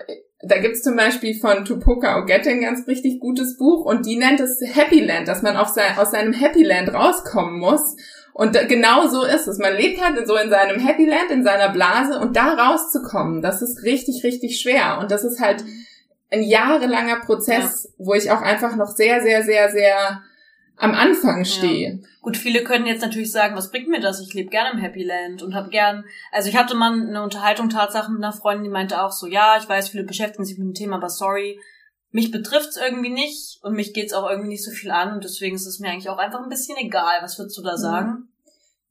[0.45, 4.39] da gibt's zum Beispiel von Tupoka Ogette ein ganz richtig gutes Buch und die nennt
[4.39, 7.95] es Happy Land, dass man sein, aus seinem Happy Land rauskommen muss.
[8.33, 9.59] Und genau so ist es.
[9.59, 13.61] Man lebt halt so in seinem Happy Land, in seiner Blase und da rauszukommen, das
[13.61, 14.97] ist richtig, richtig schwer.
[14.99, 15.63] Und das ist halt
[16.31, 18.05] ein jahrelanger Prozess, ja.
[18.05, 20.23] wo ich auch einfach noch sehr, sehr, sehr, sehr
[20.77, 21.99] am Anfang stehe.
[22.01, 22.07] Ja.
[22.21, 24.19] Gut, viele können jetzt natürlich sagen, was bringt mir das?
[24.21, 27.69] Ich lebe gerne im Happy Land und habe gern, also ich hatte mal eine Unterhaltung
[27.69, 30.67] Tatsache mit einer Freundin, die meinte auch so, ja, ich weiß, viele beschäftigen sich mit
[30.67, 31.59] dem Thema, aber sorry,
[32.11, 35.55] mich betrifft's irgendwie nicht und mich geht's auch irgendwie nicht so viel an und deswegen
[35.55, 37.19] ist es mir eigentlich auch einfach ein bisschen egal.
[37.21, 37.81] Was würdest du da mhm.
[37.81, 38.27] sagen?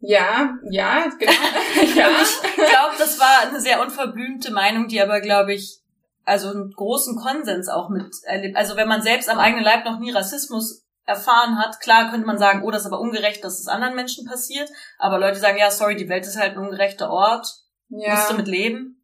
[0.01, 1.33] Ja, ja, genau.
[1.97, 2.09] ja.
[2.21, 5.79] ich glaube, das war eine sehr unverblümte Meinung, die aber, glaube ich,
[6.25, 8.57] also einen großen Konsens auch mit erlebt.
[8.57, 12.39] Also wenn man selbst am eigenen Leib noch nie Rassismus erfahren hat, klar könnte man
[12.39, 14.71] sagen, oh, das ist aber ungerecht, dass es anderen Menschen passiert.
[14.99, 17.47] Aber Leute sagen, ja, sorry, die Welt ist halt ein ungerechter Ort.
[17.89, 18.15] Ja.
[18.15, 19.03] Musst du mit leben.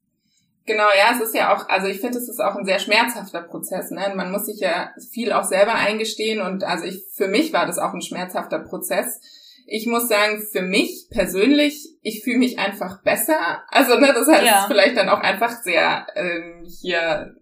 [0.68, 3.42] Genau, ja, es ist ja auch, also ich finde, es ist auch ein sehr schmerzhafter
[3.42, 3.90] Prozess.
[3.90, 4.12] Ne?
[4.14, 7.78] Man muss sich ja viel auch selber eingestehen und also ich, für mich war das
[7.78, 9.18] auch ein schmerzhafter Prozess.
[9.66, 13.62] Ich muss sagen, für mich persönlich, ich fühle mich einfach besser.
[13.68, 14.64] Also ne, das heißt ja.
[14.68, 17.34] vielleicht dann auch einfach sehr ähm, hier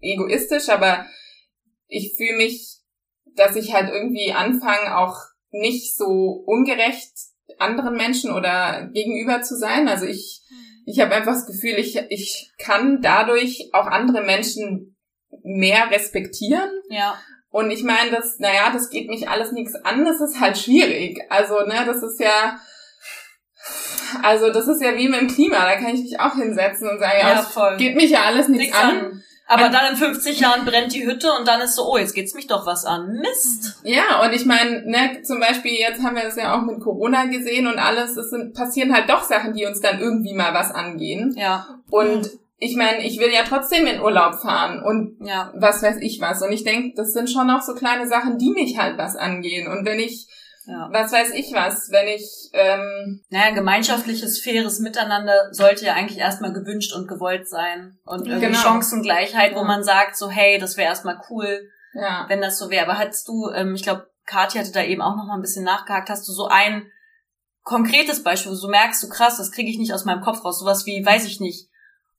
[0.00, 1.04] egoistisch, aber
[1.88, 2.77] ich fühle mich,
[3.38, 5.16] dass ich halt irgendwie anfange, auch
[5.50, 7.12] nicht so ungerecht
[7.58, 9.88] anderen Menschen oder gegenüber zu sein.
[9.88, 10.42] Also ich
[10.88, 14.96] ich habe einfach das Gefühl, ich, ich kann dadurch auch andere Menschen
[15.42, 16.70] mehr respektieren.
[16.88, 17.18] Ja.
[17.50, 21.20] Und ich meine, das, naja, das geht mich alles nichts an, das ist halt schwierig.
[21.28, 22.58] Also, ne, das ist ja,
[24.22, 26.98] also das ist ja wie mit dem Klima, da kann ich mich auch hinsetzen und
[26.98, 28.98] sagen, ja, ja geht mich ja alles nichts an.
[28.98, 29.22] an.
[29.50, 32.34] Aber dann in 50 Jahren brennt die Hütte und dann ist so, oh, jetzt geht's
[32.34, 33.14] mich doch was an.
[33.14, 33.80] Mist.
[33.82, 37.24] Ja, und ich meine, ne, zum Beispiel, jetzt haben wir das ja auch mit Corona
[37.24, 40.70] gesehen und alles, es sind, passieren halt doch Sachen, die uns dann irgendwie mal was
[40.70, 41.34] angehen.
[41.34, 41.80] Ja.
[41.88, 42.38] Und mhm.
[42.58, 45.50] ich meine, ich will ja trotzdem in Urlaub fahren und ja.
[45.56, 46.42] was weiß ich was.
[46.42, 49.66] Und ich denke, das sind schon noch so kleine Sachen, die mich halt was angehen.
[49.66, 50.28] Und wenn ich
[50.68, 50.88] ja.
[50.92, 52.50] Was weiß ich was, wenn ich.
[52.52, 57.98] Ähm naja, gemeinschaftliches, faires Miteinander sollte ja eigentlich erstmal gewünscht und gewollt sein.
[58.04, 58.58] Und irgendwie genau.
[58.58, 62.26] Chancengleichheit, wo man sagt, so, hey, das wäre erstmal cool, ja.
[62.28, 62.84] wenn das so wäre.
[62.84, 65.64] Aber hattest du, ähm, ich glaube, Kathi hatte da eben auch noch mal ein bisschen
[65.64, 66.86] nachgehakt, hast du so ein
[67.62, 70.58] konkretes Beispiel, wo du merkst, so krass, das kriege ich nicht aus meinem Kopf raus.
[70.58, 71.70] Sowas wie, weiß ich nicht,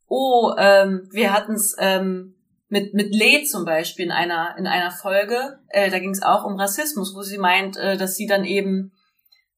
[0.08, 2.36] oh, ähm, wir hatten's ähm,
[2.70, 6.46] mit mit Lee zum Beispiel in einer in einer Folge, äh, da ging es auch
[6.46, 8.92] um Rassismus, wo sie meint, äh, dass sie dann eben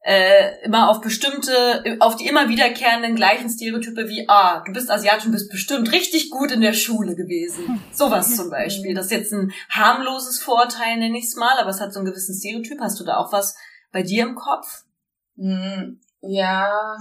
[0.03, 5.27] äh, immer auf bestimmte, auf die immer wiederkehrenden gleichen Stereotype wie, ah, du bist asiatisch
[5.27, 7.81] und bist bestimmt richtig gut in der Schule gewesen.
[7.93, 8.95] Sowas zum Beispiel.
[8.95, 12.07] Das ist jetzt ein harmloses Vorurteil, nenne ich es mal, aber es hat so einen
[12.07, 12.79] gewissen Stereotyp.
[12.79, 13.55] Hast du da auch was
[13.91, 14.85] bei dir im Kopf?
[15.37, 16.97] Hm, ja,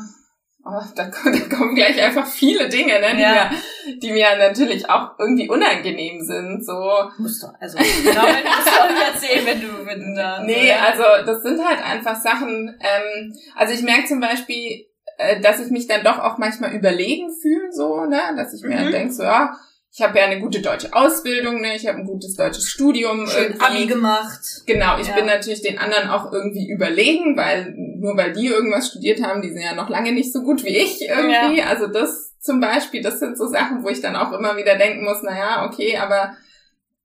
[0.65, 3.51] Oh, da, da kommen gleich einfach viele Dinge, ne, die, ja.
[3.51, 6.65] mir, die mir natürlich auch irgendwie unangenehm sind.
[6.65, 6.91] So.
[7.19, 10.43] Musst du, also genau, wenn du das erzählen, wenn du, wenn du da.
[10.43, 12.79] Nee, also das sind halt einfach Sachen.
[12.81, 14.87] Ähm, also ich merke zum Beispiel,
[15.17, 18.81] äh, dass ich mich dann doch auch manchmal überlegen fühle, so, ne, dass ich mir
[18.81, 18.93] mhm.
[18.93, 19.57] denke, so, ja,
[19.93, 21.75] ich habe ja eine gute deutsche Ausbildung, ne?
[21.75, 23.27] ich habe ein gutes deutsches Studium.
[23.27, 24.63] Schön Abi gemacht.
[24.67, 25.15] Genau, ich ja.
[25.17, 29.51] bin natürlich den anderen auch irgendwie überlegen, weil nur weil die irgendwas studiert haben, die
[29.51, 31.59] sind ja noch lange nicht so gut wie ich irgendwie.
[31.59, 31.67] Ja.
[31.67, 35.05] Also das zum Beispiel, das sind so Sachen, wo ich dann auch immer wieder denken
[35.05, 36.35] muss, na ja, okay, aber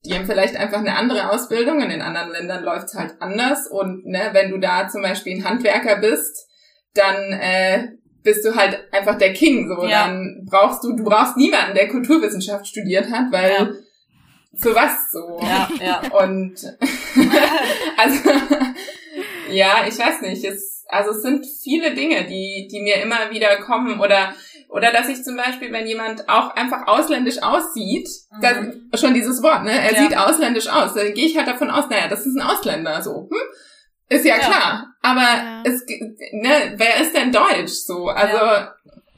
[0.06, 1.82] die haben vielleicht einfach eine andere Ausbildung.
[1.82, 3.68] In den anderen Ländern läuft's halt anders.
[3.68, 6.48] Und ne, wenn du da zum Beispiel ein Handwerker bist,
[6.94, 7.88] dann äh,
[8.24, 9.68] bist du halt einfach der King.
[9.68, 10.06] So, ja.
[10.06, 13.70] dann brauchst du, du brauchst niemanden, der Kulturwissenschaft studiert hat, weil ja.
[14.56, 15.40] für was so.
[15.42, 16.02] Ja, ja.
[16.24, 16.56] Und
[17.98, 18.30] also
[19.50, 20.44] ja, ich weiß nicht.
[20.44, 24.34] Es, also es sind viele Dinge, die, die mir immer wieder kommen oder
[24.70, 28.90] oder dass ich zum Beispiel, wenn jemand auch einfach ausländisch aussieht, mhm.
[28.92, 29.72] das, schon dieses Wort, ne?
[29.72, 30.02] Er ja.
[30.02, 30.94] sieht ausländisch aus.
[30.94, 33.30] Dann gehe ich halt davon aus, naja, das ist ein Ausländer so.
[33.32, 33.38] Hm?
[34.10, 34.42] Ist ja, ja.
[34.42, 34.94] klar.
[35.02, 35.64] Aber ja.
[35.64, 35.86] es,
[36.32, 38.08] ne, wer ist denn Deutsch so?
[38.08, 38.38] Also,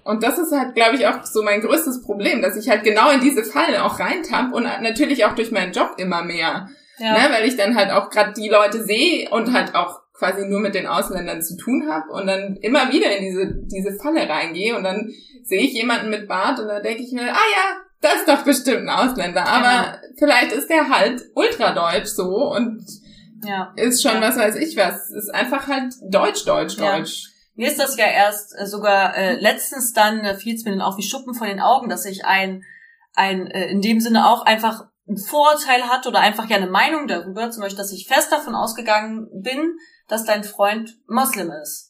[0.04, 3.10] und das ist halt, glaube ich, auch so mein größtes Problem, dass ich halt genau
[3.10, 6.70] in diese Fallen auch reintapp und natürlich auch durch meinen Job immer mehr.
[7.00, 7.14] Ja.
[7.14, 10.60] Ne, weil ich dann halt auch gerade die Leute sehe und halt auch quasi nur
[10.60, 14.76] mit den Ausländern zu tun habe und dann immer wieder in diese, diese Falle reingehe
[14.76, 15.12] und dann
[15.44, 18.44] sehe ich jemanden mit Bart und dann denke ich mir, ah ja, das ist doch
[18.44, 20.14] bestimmt ein Ausländer, aber genau.
[20.20, 22.86] vielleicht ist der halt ultradeutsch so und
[23.44, 23.74] ja.
[23.76, 24.22] Ist schon, ja.
[24.22, 25.10] was weiß ich was.
[25.12, 26.98] Ist einfach halt Deutsch, Deutsch, ja.
[26.98, 27.28] Deutsch.
[27.56, 30.82] Mir ist das ja erst äh, sogar äh, letztens dann, äh, fiel es mir dann
[30.82, 32.64] auch wie Schuppen von den Augen, dass ich ein,
[33.14, 37.08] ein äh, in dem Sinne auch einfach ein Vorurteil hat oder einfach ja eine Meinung
[37.08, 39.78] darüber, zum Beispiel, dass ich fest davon ausgegangen bin,
[40.08, 41.88] dass dein Freund Moslem ist.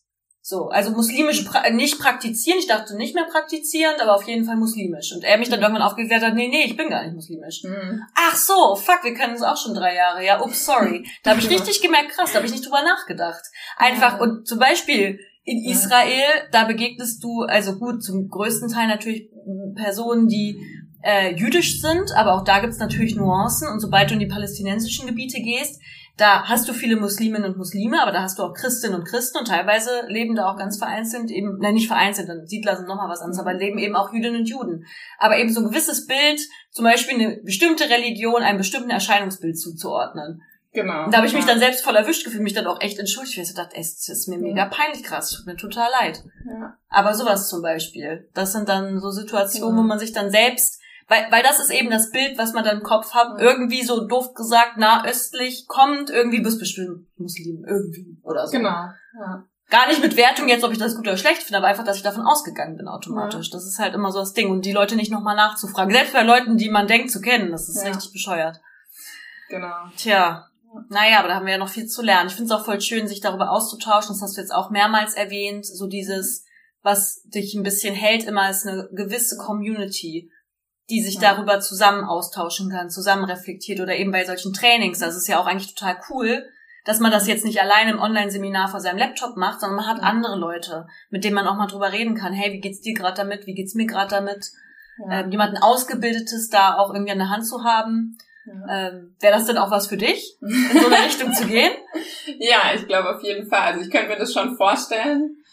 [0.49, 2.57] So, also muslimisch pra nicht praktizieren.
[2.57, 5.11] Ich dachte nicht mehr praktizierend, aber auf jeden Fall muslimisch.
[5.13, 5.63] Und er mich dann mhm.
[5.63, 7.63] irgendwann aufgeklärt hat, nee, nee, ich bin gar nicht muslimisch.
[7.65, 8.01] Mhm.
[8.15, 10.26] Ach so, fuck, wir kennen uns auch schon drei Jahre.
[10.26, 11.05] Ja, ups, sorry.
[11.24, 13.43] Da habe ich richtig gemerkt, krass, da habe ich nicht drüber nachgedacht.
[13.76, 19.30] Einfach, und zum Beispiel in Israel, da begegnest du, also gut, zum größten Teil natürlich
[19.76, 20.61] Personen, die
[21.03, 23.68] äh, jüdisch sind, aber auch da gibt's natürlich Nuancen.
[23.68, 25.82] Und sobald du in die palästinensischen Gebiete gehst,
[26.18, 29.38] da hast du viele Musliminnen und Muslime, aber da hast du auch Christinnen und Christen
[29.38, 33.09] und teilweise leben da auch ganz vereinzelt eben, nein, nicht vereinzelt, dann Siedler sind nochmal
[33.09, 34.86] was anderes, aber leben eben auch Jüdinnen und Juden.
[35.20, 36.41] Aber eben so ein gewisses Bild,
[36.72, 40.41] zum Beispiel eine bestimmte Religion, einem bestimmten Erscheinungsbild zuzuordnen.
[40.74, 41.05] Genau.
[41.05, 43.38] Und da habe ich mich dann selbst voll erwischt gefühlt, mich dann auch echt entschuldigt.
[43.38, 46.24] Ich dachte, es ist mir mega peinlich krass, tut mir total leid.
[46.47, 46.78] Ja.
[46.89, 48.28] Aber sowas zum Beispiel.
[48.34, 49.84] Das sind dann so Situationen, ja.
[49.84, 52.78] wo man sich dann selbst weil, weil das ist eben das Bild, was man dann
[52.78, 53.39] im Kopf hat.
[53.39, 58.51] Irgendwie so doof gesagt, nahöstlich kommt, irgendwie bist bestimmt Muslim, irgendwie oder so.
[58.51, 58.70] Genau.
[58.70, 59.43] Ja.
[59.70, 61.97] Gar nicht mit Wertung jetzt, ob ich das gut oder schlecht finde, aber einfach, dass
[61.97, 63.47] ich davon ausgegangen bin automatisch.
[63.47, 63.51] Ja.
[63.51, 64.49] Das ist halt immer so das Ding.
[64.49, 65.93] Und die Leute nicht nochmal nachzufragen.
[65.93, 67.91] Selbst bei Leuten, die man denkt zu kennen, das ist ja.
[67.91, 68.62] richtig bescheuert.
[69.49, 69.76] Genau.
[69.97, 70.47] Tja.
[70.89, 72.28] Naja, aber da haben wir ja noch viel zu lernen.
[72.30, 74.14] Ich finde es auch voll schön, sich darüber auszutauschen.
[74.14, 75.66] Das hast du jetzt auch mehrmals erwähnt.
[75.66, 76.45] So dieses,
[76.82, 80.30] was dich ein bisschen hält, immer ist eine gewisse Community
[80.90, 81.34] die sich ja.
[81.34, 85.00] darüber zusammen austauschen kann, zusammen reflektiert oder eben bei solchen Trainings.
[85.00, 86.46] Das ist ja auch eigentlich total cool,
[86.86, 90.02] dass man das jetzt nicht allein im Online-Seminar vor seinem Laptop macht, sondern man hat
[90.02, 92.32] andere Leute, mit denen man auch mal drüber reden kann.
[92.32, 93.46] Hey, wie geht's dir gerade damit?
[93.46, 94.52] Wie geht's mir gerade damit?
[94.98, 95.20] Ja.
[95.20, 98.18] Ähm, jemanden Ausgebildetes da auch irgendwie an der Hand zu haben.
[98.46, 98.88] Ja.
[98.88, 101.74] Ähm, Wäre das denn auch was für dich, in so eine Richtung zu gehen?
[102.40, 103.74] Ja, ich glaube auf jeden Fall.
[103.74, 105.44] Also ich könnte mir das schon vorstellen.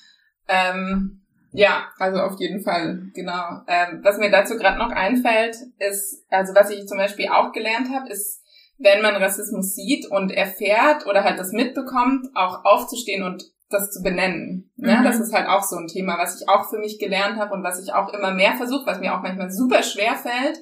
[0.47, 1.24] Ähm,
[1.55, 3.61] ja, also auf jeden Fall, genau.
[3.69, 7.91] Ähm, was mir dazu gerade noch einfällt, ist, also was ich zum Beispiel auch gelernt
[7.95, 8.43] habe, ist,
[8.79, 14.03] wenn man Rassismus sieht und erfährt oder halt das mitbekommt, auch aufzustehen und das zu
[14.03, 14.73] benennen.
[14.77, 14.97] Ne?
[14.97, 15.05] Mhm.
[15.05, 17.63] Das ist halt auch so ein Thema, was ich auch für mich gelernt habe und
[17.63, 20.59] was ich auch immer mehr versuche, was mir auch manchmal super schwer fällt,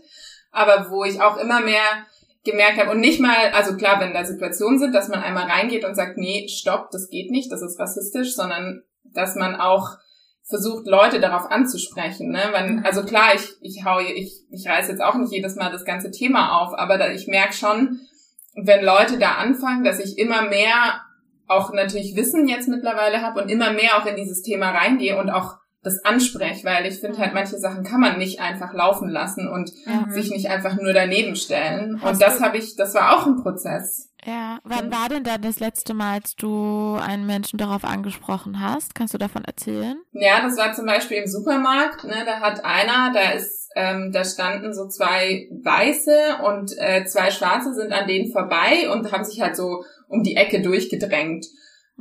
[0.51, 2.05] aber wo ich auch immer mehr
[2.45, 5.87] gemerkt habe und nicht mal, also klar, wenn da Situationen sind, dass man einmal reingeht
[5.87, 9.89] und sagt, nee, stopp, das geht nicht, das ist rassistisch, sondern dass man auch
[10.49, 12.31] versucht, Leute darauf anzusprechen.
[12.31, 12.43] Ne?
[12.53, 12.85] Wenn, mhm.
[12.85, 16.11] also klar, ich, ich hau, ich, ich reiß jetzt auch nicht jedes Mal das ganze
[16.11, 18.01] Thema auf, aber da, ich merke schon,
[18.55, 21.01] wenn Leute da anfangen, dass ich immer mehr
[21.49, 25.31] auch natürlich Wissen jetzt mittlerweile habe und immer mehr auch in dieses Thema reingehe und
[25.31, 29.49] auch das anspreche, weil ich finde halt, manche Sachen kann man nicht einfach laufen lassen
[29.49, 30.13] und mhm.
[30.13, 32.01] sich nicht einfach nur daneben stellen.
[32.01, 34.12] Hast und das habe ich, das war auch ein Prozess.
[34.25, 38.95] Ja, wann war denn dann das letzte Mal, als du einen Menschen darauf angesprochen hast?
[38.95, 40.01] Kannst du davon erzählen?
[40.13, 42.05] Ja, das war zum Beispiel im Supermarkt.
[42.05, 47.31] Ne, da hat einer, da ist, ähm, da standen so zwei Weiße und äh, zwei
[47.31, 51.47] Schwarze sind an denen vorbei und haben sich halt so um die Ecke durchgedrängt.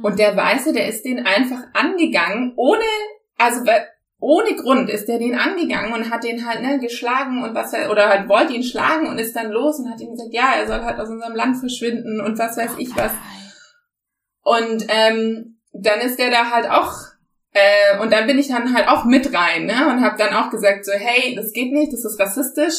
[0.01, 2.83] Und der Weiße, der ist den einfach angegangen, ohne
[3.37, 3.65] also
[4.21, 7.89] ohne Grund ist der den angegangen und hat den halt ne, geschlagen und was er,
[7.89, 10.67] oder halt wollte ihn schlagen und ist dann los und hat ihm gesagt, ja, er
[10.67, 13.11] soll halt aus unserem Land verschwinden und was weiß ich was.
[14.43, 16.93] Und ähm, dann ist der da halt auch
[17.53, 20.51] äh, und dann bin ich dann halt auch mit rein ne, und habe dann auch
[20.51, 22.75] gesagt so, hey, das geht nicht, das ist rassistisch.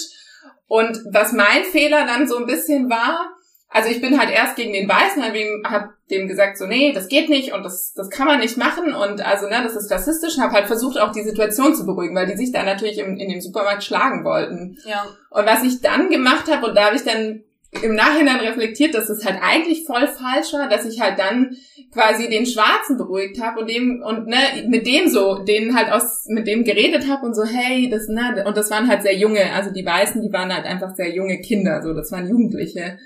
[0.69, 3.35] Und was mein Fehler dann so ein bisschen war,
[3.73, 6.93] also ich bin halt erst gegen den Weißen, habe ihm, hab dem gesagt, so, nee,
[6.93, 9.91] das geht nicht und das, das kann man nicht machen und also, ne, das ist
[9.91, 13.17] rassistisch, habe halt versucht, auch die Situation zu beruhigen, weil die sich da natürlich im,
[13.17, 14.79] in dem Supermarkt schlagen wollten.
[14.85, 15.07] Ja.
[15.31, 17.45] Und was ich dann gemacht habe, und da habe ich dann
[17.81, 21.57] im Nachhinein reflektiert, dass es halt eigentlich voll falsch war, dass ich halt dann
[21.91, 24.37] quasi den Schwarzen beruhigt habe und dem und ne
[24.69, 28.45] mit dem so, den halt aus mit dem geredet habe und so hey, das ne
[28.47, 31.41] und das waren halt sehr junge, also die Weißen, die waren halt einfach sehr junge
[31.41, 32.99] Kinder, so das waren Jugendliche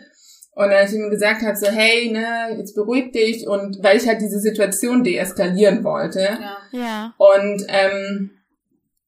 [0.57, 4.09] und als ich ihm gesagt habe, so, hey, ne, jetzt beruhig dich und weil ich
[4.09, 6.20] halt diese Situation deeskalieren wollte.
[6.20, 6.57] Ja.
[6.72, 7.14] ja.
[7.18, 8.30] Und ähm,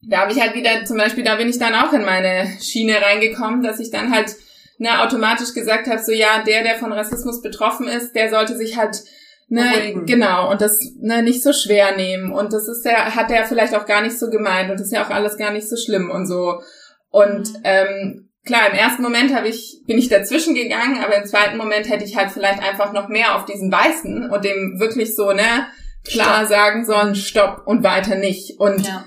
[0.02, 3.00] da habe ich halt wieder, zum Beispiel, da bin ich dann auch in meine Schiene
[3.00, 4.36] reingekommen, dass ich dann halt
[4.76, 8.76] ne, automatisch gesagt habe, so ja, der, der von Rassismus betroffen ist, der sollte sich
[8.76, 9.02] halt
[9.48, 10.04] ne, Beruhigen.
[10.04, 13.74] genau und das ne, nicht so schwer nehmen und das ist ja hat er vielleicht
[13.74, 16.10] auch gar nicht so gemeint und das ist ja auch alles gar nicht so schlimm
[16.10, 16.60] und so
[17.08, 17.60] und mhm.
[17.64, 21.88] ähm, klar, im ersten Moment habe ich, bin ich dazwischen gegangen, aber im zweiten Moment
[21.88, 25.66] hätte ich halt vielleicht einfach noch mehr auf diesen Weißen und dem wirklich so, ne,
[26.04, 26.48] klar Stopp.
[26.48, 28.58] sagen sollen, Stopp und weiter nicht.
[28.58, 29.04] Und ja.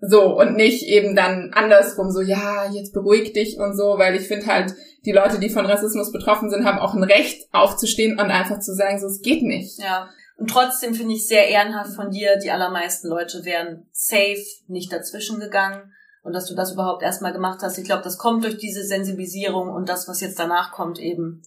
[0.00, 4.28] so, und nicht eben dann andersrum, so, ja, jetzt beruhig dich und so, weil ich
[4.28, 4.74] finde halt,
[5.06, 8.74] die Leute, die von Rassismus betroffen sind, haben auch ein Recht aufzustehen und einfach zu
[8.74, 9.80] sagen, so, es geht nicht.
[9.80, 10.10] Ja.
[10.36, 15.38] Und trotzdem finde ich sehr ehrenhaft von dir, die allermeisten Leute wären safe nicht dazwischen
[15.38, 15.92] gegangen
[16.22, 17.78] und dass du das überhaupt erstmal gemacht hast.
[17.78, 21.42] Ich glaube, das kommt durch diese Sensibilisierung und das, was jetzt danach kommt, eben.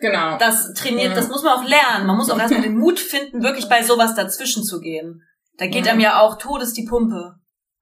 [0.00, 0.36] Genau.
[0.38, 1.14] Das trainiert, ja.
[1.14, 2.06] das muss man auch lernen.
[2.06, 5.22] Man muss auch erstmal den Mut finden, wirklich bei sowas dazwischen zu gehen.
[5.58, 5.92] Da geht ja.
[5.92, 7.36] einem ja auch Todes die Pumpe.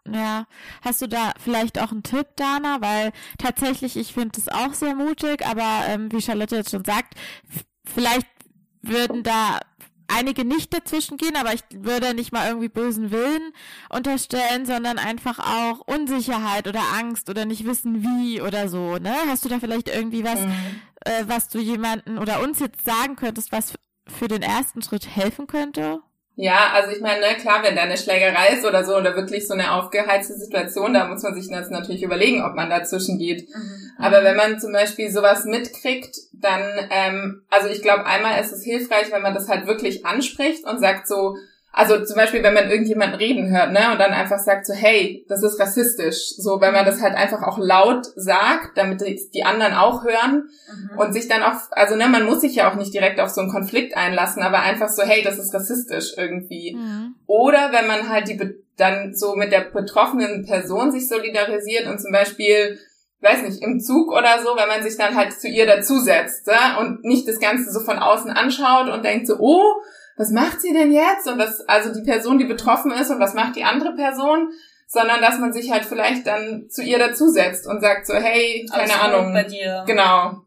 [0.07, 0.47] Ja,
[0.82, 2.80] hast du da vielleicht auch einen Tipp, Dana?
[2.80, 7.14] Weil tatsächlich, ich finde es auch sehr mutig, aber ähm, wie Charlotte jetzt schon sagt,
[7.87, 8.26] vielleicht
[8.82, 9.61] würden da
[10.09, 13.52] einige nicht dazwischen gehen, aber ich würde nicht mal irgendwie bösen Willen
[13.88, 19.14] unterstellen, sondern einfach auch Unsicherheit oder Angst oder nicht wissen wie oder so, ne?
[19.26, 20.52] Hast du da vielleicht irgendwie was, mhm.
[21.05, 23.74] äh, was du jemanden oder uns jetzt sagen könntest, was
[24.07, 26.00] für den ersten Schritt helfen könnte?
[26.37, 29.47] Ja, also ich meine, ne, klar, wenn da eine Schlägerei ist oder so oder wirklich
[29.47, 33.49] so eine aufgeheizte Situation, da muss man sich das natürlich überlegen, ob man dazwischen geht.
[33.49, 33.91] Mhm.
[33.99, 38.64] Aber wenn man zum Beispiel sowas mitkriegt, dann, ähm, also ich glaube, einmal ist es
[38.64, 41.37] hilfreich, wenn man das halt wirklich anspricht und sagt so,
[41.77, 45.27] also zum Beispiel, wenn man irgendjemanden reden hört, ne, und dann einfach sagt so, hey,
[45.29, 46.37] das ist rassistisch.
[46.37, 49.03] So, wenn man das halt einfach auch laut sagt, damit
[49.35, 50.99] die anderen auch hören mhm.
[50.99, 53.41] und sich dann auch, also ne, man muss sich ja auch nicht direkt auf so
[53.41, 56.77] einen Konflikt einlassen, aber einfach so, hey, das ist rassistisch irgendwie.
[56.77, 57.16] Mhm.
[57.27, 58.39] Oder wenn man halt die
[58.77, 62.79] dann so mit der betroffenen Person sich solidarisiert und zum Beispiel
[63.20, 66.79] weiß nicht, im Zug oder so, wenn man sich dann halt zu ihr dazusetzt ja,
[66.79, 69.64] und nicht das Ganze so von außen anschaut und denkt so, oh,
[70.16, 71.26] was macht sie denn jetzt?
[71.28, 74.50] Und was, also die Person, die betroffen ist und was macht die andere Person?
[74.86, 78.82] Sondern dass man sich halt vielleicht dann zu ihr dazusetzt und sagt so, hey, keine
[78.82, 79.32] Alles Ahnung.
[79.32, 79.84] Bei dir.
[79.86, 80.44] Genau.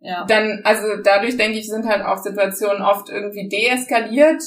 [0.00, 0.24] Ja.
[0.26, 4.42] Dann, also dadurch denke ich, sind halt auch Situationen oft irgendwie deeskaliert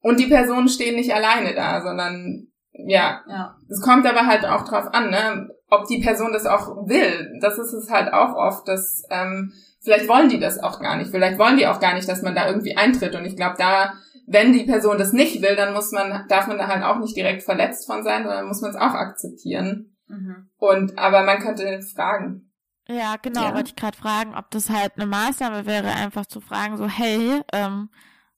[0.00, 3.22] und die Personen stehen nicht alleine da, sondern ja.
[3.28, 3.56] ja.
[3.68, 7.38] Es kommt aber halt auch drauf an, ne, ob die Person das auch will.
[7.40, 11.10] Das ist es halt auch oft, dass ähm, vielleicht wollen die das auch gar nicht.
[11.10, 13.14] Vielleicht wollen die auch gar nicht, dass man da irgendwie eintritt.
[13.14, 13.94] Und ich glaube, da,
[14.26, 17.16] wenn die Person das nicht will, dann muss man, darf man da halt auch nicht
[17.16, 19.96] direkt verletzt von sein, sondern muss man es auch akzeptieren.
[20.08, 20.50] Mhm.
[20.58, 22.50] Und aber man könnte fragen.
[22.88, 23.54] Ja, genau, ja.
[23.54, 27.40] wollte ich gerade fragen, ob das halt eine Maßnahme wäre, einfach zu fragen, so, hey,
[27.52, 27.88] ähm,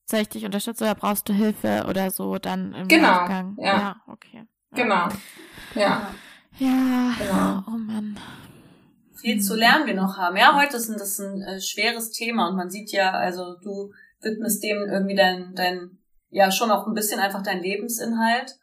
[0.04, 3.56] soll ich dich unterstützen oder brauchst du Hilfe oder so dann im genau, Nachgang?
[3.58, 3.78] Ja.
[3.78, 4.46] ja, okay.
[4.72, 5.08] Genau.
[5.74, 5.80] Ja.
[5.80, 6.08] Ja,
[6.58, 7.62] genau.
[7.66, 8.18] oh Mann
[9.22, 10.36] viel zu lernen wir noch haben.
[10.36, 14.62] Ja, heute ist das ein äh, schweres Thema und man sieht ja, also du widmest
[14.64, 15.98] dem irgendwie dein, dein,
[16.28, 18.58] ja schon auch ein bisschen einfach dein Lebensinhalt.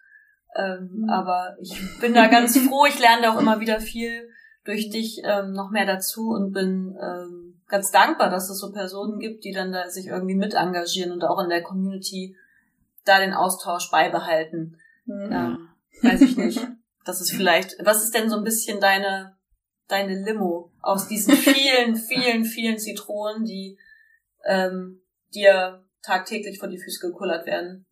[0.55, 1.09] Ähm, mhm.
[1.09, 4.29] aber ich bin da ganz froh, ich lerne da auch immer wieder viel
[4.65, 9.19] durch dich ähm, noch mehr dazu und bin ähm, ganz dankbar, dass es so Personen
[9.19, 12.35] gibt, die dann da sich irgendwie mit engagieren und auch in der Community
[13.05, 14.77] da den Austausch beibehalten.
[15.05, 15.31] Mhm.
[15.31, 15.69] Ähm,
[16.01, 16.67] weiß ich nicht.
[17.09, 19.35] Das ist vielleicht, was ist denn so ein bisschen deine
[19.87, 23.77] deine Limo aus diesen vielen, vielen, vielen Zitronen, die
[24.45, 25.01] ähm,
[25.33, 27.87] dir tagtäglich vor die Füße gekullert werden.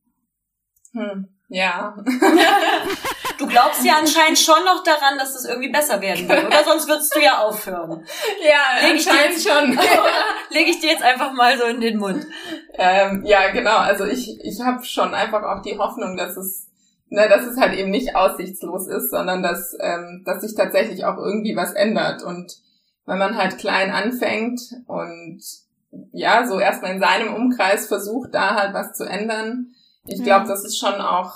[0.93, 1.97] Hm, ja.
[3.39, 6.63] du glaubst ja anscheinend schon noch daran, dass es irgendwie besser werden wird, oder?
[6.63, 8.05] Sonst würdest du ja aufhören.
[8.47, 9.79] Ja, leg anscheinend jetzt, schon.
[10.51, 12.25] Lege ich dir jetzt einfach mal so in den Mund.
[12.73, 13.77] Ähm, ja, genau.
[13.77, 16.66] Also ich, ich habe schon einfach auch die Hoffnung, dass es
[17.09, 21.17] ne, dass es halt eben nicht aussichtslos ist, sondern dass, ähm, dass sich tatsächlich auch
[21.17, 22.23] irgendwie was ändert.
[22.23, 22.57] Und
[23.05, 25.41] wenn man halt klein anfängt und
[26.11, 29.67] ja, so erstmal in seinem Umkreis versucht, da halt was zu ändern,
[30.05, 30.51] ich glaube, ja.
[30.51, 31.33] das ist schon auch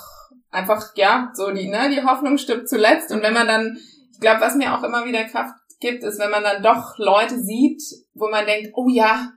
[0.50, 3.10] einfach, ja, so die, ne, die Hoffnung stirbt zuletzt.
[3.10, 3.78] Und wenn man dann,
[4.12, 7.38] ich glaube, was mir auch immer wieder Kraft gibt, ist, wenn man dann doch Leute
[7.40, 7.82] sieht,
[8.14, 9.32] wo man denkt, oh ja,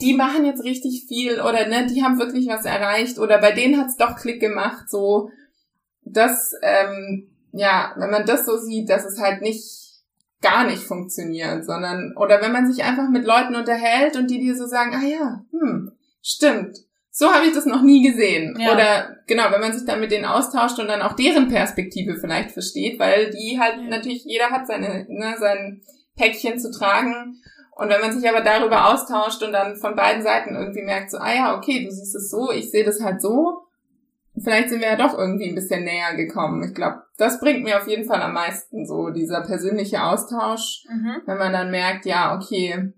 [0.00, 3.80] die machen jetzt richtig viel oder ne, die haben wirklich was erreicht oder bei denen
[3.80, 5.30] hat's doch Klick gemacht, so
[6.06, 9.86] das, ähm, ja, wenn man das so sieht, dass es halt nicht
[10.42, 14.54] gar nicht funktioniert, sondern, oder wenn man sich einfach mit Leuten unterhält und die dir
[14.54, 15.92] so sagen, ah ja, hm,
[16.22, 16.78] stimmt,
[17.10, 18.54] so habe ich das noch nie gesehen.
[18.60, 18.74] Ja.
[18.74, 22.52] Oder genau, wenn man sich dann mit denen austauscht und dann auch deren Perspektive vielleicht
[22.52, 23.88] versteht, weil die halt ja.
[23.88, 25.80] natürlich, jeder hat seine, ne, sein
[26.14, 27.40] Päckchen zu tragen.
[27.74, 31.16] Und wenn man sich aber darüber austauscht und dann von beiden Seiten irgendwie merkt, so,
[31.16, 33.65] ah ja, okay, du siehst es so, ich sehe das halt so,
[34.42, 36.62] vielleicht sind wir ja doch irgendwie ein bisschen näher gekommen.
[36.62, 41.22] Ich glaube, das bringt mir auf jeden Fall am meisten so, dieser persönliche Austausch, mhm.
[41.26, 42.92] wenn man dann merkt, ja, okay,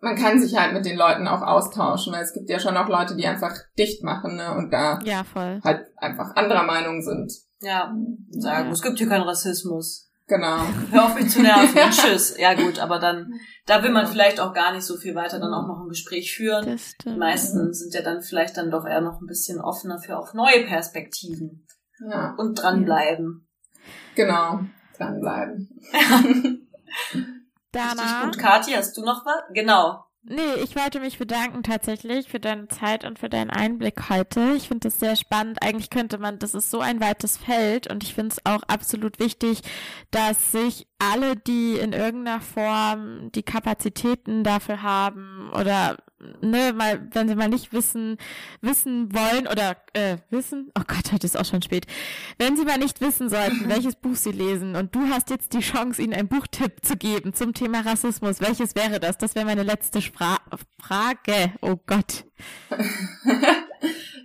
[0.00, 2.88] man kann sich halt mit den Leuten auch austauschen, weil es gibt ja schon auch
[2.88, 7.32] Leute, die einfach dicht machen ne, und da ja, halt einfach anderer Meinung sind.
[7.60, 7.94] Ja,
[8.30, 8.72] sagen, ja.
[8.72, 10.03] es gibt hier keinen Rassismus.
[10.26, 10.64] Genau.
[10.90, 11.90] Hör auf mich zu nerven.
[11.90, 12.36] Tschüss.
[12.38, 13.32] Ja gut, aber dann,
[13.66, 16.34] da will man vielleicht auch gar nicht so viel weiter dann auch noch ein Gespräch
[16.34, 16.78] führen.
[17.04, 20.32] Die meisten sind ja dann vielleicht dann doch eher noch ein bisschen offener für auch
[20.32, 21.66] neue Perspektiven.
[22.08, 22.34] Ja.
[22.38, 23.46] Und dranbleiben.
[24.14, 24.60] Genau,
[24.96, 25.80] dranbleiben.
[27.72, 28.24] Dana.
[28.24, 29.42] Gut, Kathi, hast du noch was?
[29.52, 30.04] Genau.
[30.26, 34.54] Nee, ich wollte mich bedanken tatsächlich für deine Zeit und für deinen Einblick heute.
[34.56, 35.62] Ich finde das sehr spannend.
[35.62, 39.18] Eigentlich könnte man, das ist so ein weites Feld und ich finde es auch absolut
[39.18, 39.60] wichtig,
[40.10, 45.98] dass sich alle, die in irgendeiner Form die Kapazitäten dafür haben oder
[46.40, 48.18] ne, mal, wenn sie mal nicht wissen,
[48.60, 51.86] wissen wollen oder äh, wissen, oh Gott, heute ist auch schon spät,
[52.38, 55.60] wenn sie mal nicht wissen sollten, welches Buch sie lesen und du hast jetzt die
[55.60, 59.18] Chance, ihnen einen Buchtipp zu geben zum Thema Rassismus, welches wäre das?
[59.18, 60.38] Das wäre meine letzte Spra
[60.80, 61.52] Frage.
[61.60, 62.24] Oh Gott.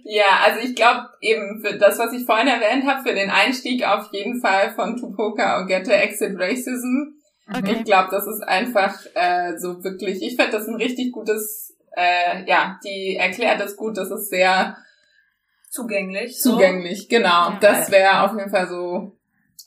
[0.04, 3.86] ja, also ich glaube eben für das, was ich vorhin erwähnt habe, für den Einstieg
[3.86, 7.16] auf jeden Fall von Tupoka Ogette Exit Racism.
[7.52, 7.78] Okay.
[7.80, 12.46] Ich glaube, das ist einfach äh, so wirklich, ich finde das ein richtig gutes äh,
[12.48, 14.78] ja, die erklärt es gut, das ist sehr
[15.70, 16.40] zugänglich.
[16.40, 17.08] Zugänglich, so.
[17.10, 17.52] genau.
[17.52, 19.16] Ja, das wäre auf jeden Fall so.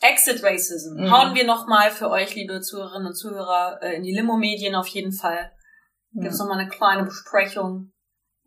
[0.00, 0.96] Exit Racism.
[0.96, 1.10] Mhm.
[1.12, 5.12] Hauen wir nochmal für euch, liebe Zuhörerinnen und Zuhörer, äh, in die Limo-Medien auf jeden
[5.12, 5.52] Fall.
[6.12, 6.46] Gibt es mhm.
[6.46, 7.92] nochmal eine kleine Besprechung.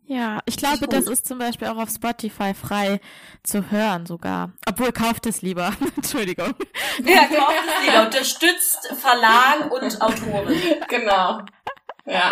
[0.08, 3.00] Ja, ich glaube, das ist zum Beispiel auch auf Spotify frei
[3.42, 4.52] zu hören sogar.
[4.68, 5.72] Obwohl, kauft es lieber.
[5.96, 6.54] Entschuldigung.
[7.04, 8.04] Ja, kauft es lieber.
[8.04, 10.54] Unterstützt Verlag und Autoren.
[10.88, 11.40] Genau.
[12.04, 12.30] Ja.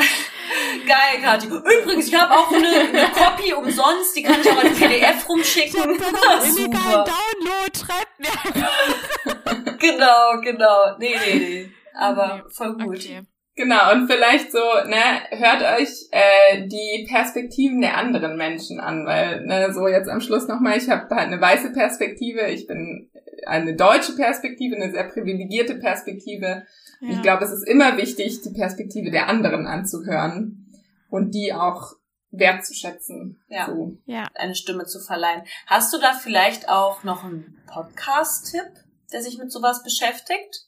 [0.86, 1.46] Geil, Kathi.
[1.46, 5.80] Übrigens, ich habe auch eine, eine Copy umsonst, die kann ich auch als PDF rumschicken.
[5.90, 9.76] Illegalen Download, schreibt mir.
[9.78, 10.96] genau, genau.
[10.98, 11.70] Nee, nee, nee.
[11.94, 12.98] Aber voll gut.
[12.98, 13.22] Okay.
[13.56, 19.46] Genau, und vielleicht so, ne, hört euch äh, die Perspektiven der anderen Menschen an, weil,
[19.46, 23.10] ne, so jetzt am Schluss nochmal, ich habe halt eine weiße Perspektive, ich bin
[23.46, 26.64] eine deutsche Perspektive, eine sehr privilegierte Perspektive.
[27.00, 27.10] Ja.
[27.10, 30.66] Ich glaube, es ist immer wichtig, die Perspektive der anderen anzuhören
[31.08, 31.92] und die auch
[32.30, 33.40] wertzuschätzen.
[33.48, 33.66] Ja.
[33.66, 33.96] So.
[34.06, 34.26] ja.
[34.34, 35.42] Eine Stimme zu verleihen.
[35.66, 38.66] Hast du da vielleicht auch noch einen Podcast-Tipp,
[39.12, 40.66] der sich mit sowas beschäftigt?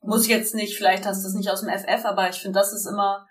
[0.00, 2.72] Muss jetzt nicht, vielleicht hast du es nicht aus dem FF, aber ich finde, das
[2.72, 3.26] ist immer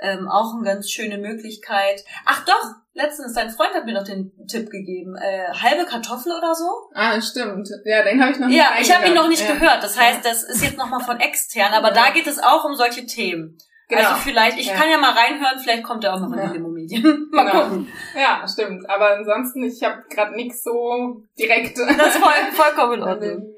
[0.00, 2.04] ähm, auch eine ganz schöne Möglichkeit.
[2.24, 5.16] Ach doch, letztens, dein Freund hat mir noch den Tipp gegeben.
[5.16, 6.68] Äh, halbe Kartoffel oder so?
[6.94, 7.68] Ah, stimmt.
[7.84, 9.54] Ja, den habe ich noch nicht Ja, ich habe ihn noch nicht ja.
[9.54, 9.82] gehört.
[9.82, 11.94] Das heißt, das ist jetzt nochmal von extern, aber ja.
[11.94, 13.58] da geht es auch um solche Themen.
[13.88, 14.02] Genau.
[14.02, 14.74] Also vielleicht, ich ja.
[14.74, 17.28] kann ja mal reinhören, vielleicht kommt er auch noch in die Limo-Medien.
[17.32, 17.64] mal genau.
[17.64, 17.88] gucken.
[18.14, 18.88] Ja, stimmt.
[18.88, 21.78] Aber ansonsten, ich habe gerade nichts so direkt.
[21.78, 23.57] Das ist voll, vollkommen in Ordnung.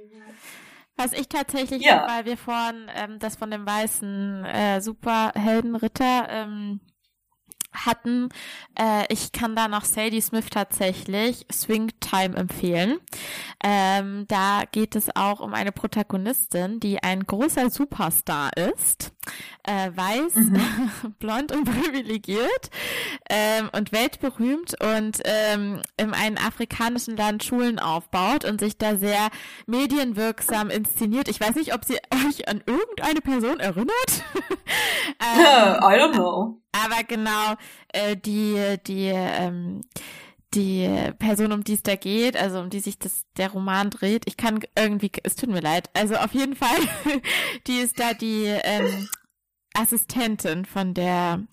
[1.01, 2.07] Was ich tatsächlich, ja.
[2.07, 6.81] weil wir vorhin ähm, das von dem weißen äh, Superheldenritter ähm,
[7.73, 8.29] hatten.
[8.79, 12.99] Äh, ich kann da noch Sadie Smith tatsächlich Swing Time empfehlen.
[13.63, 19.13] Ähm, da geht es auch um eine Protagonistin, die ein großer Superstar ist,
[19.65, 20.91] äh, weiß, mhm.
[21.19, 22.71] blond und privilegiert
[23.29, 29.29] ähm, und weltberühmt und ähm, in einem afrikanischen Land Schulen aufbaut und sich da sehr
[29.67, 31.29] medienwirksam inszeniert.
[31.29, 33.91] Ich weiß nicht, ob sie euch an irgendeine Person erinnert.
[35.21, 36.61] ähm, I don't know.
[36.73, 37.57] Aber genau,
[37.93, 39.81] äh, die, die, ähm,
[40.55, 44.25] die Person, um die es da geht, also um die sich das, der Roman dreht,
[44.27, 46.79] ich kann irgendwie, es tut mir leid, also auf jeden Fall,
[47.67, 49.09] die ist da die ähm,
[49.75, 51.45] Assistentin von der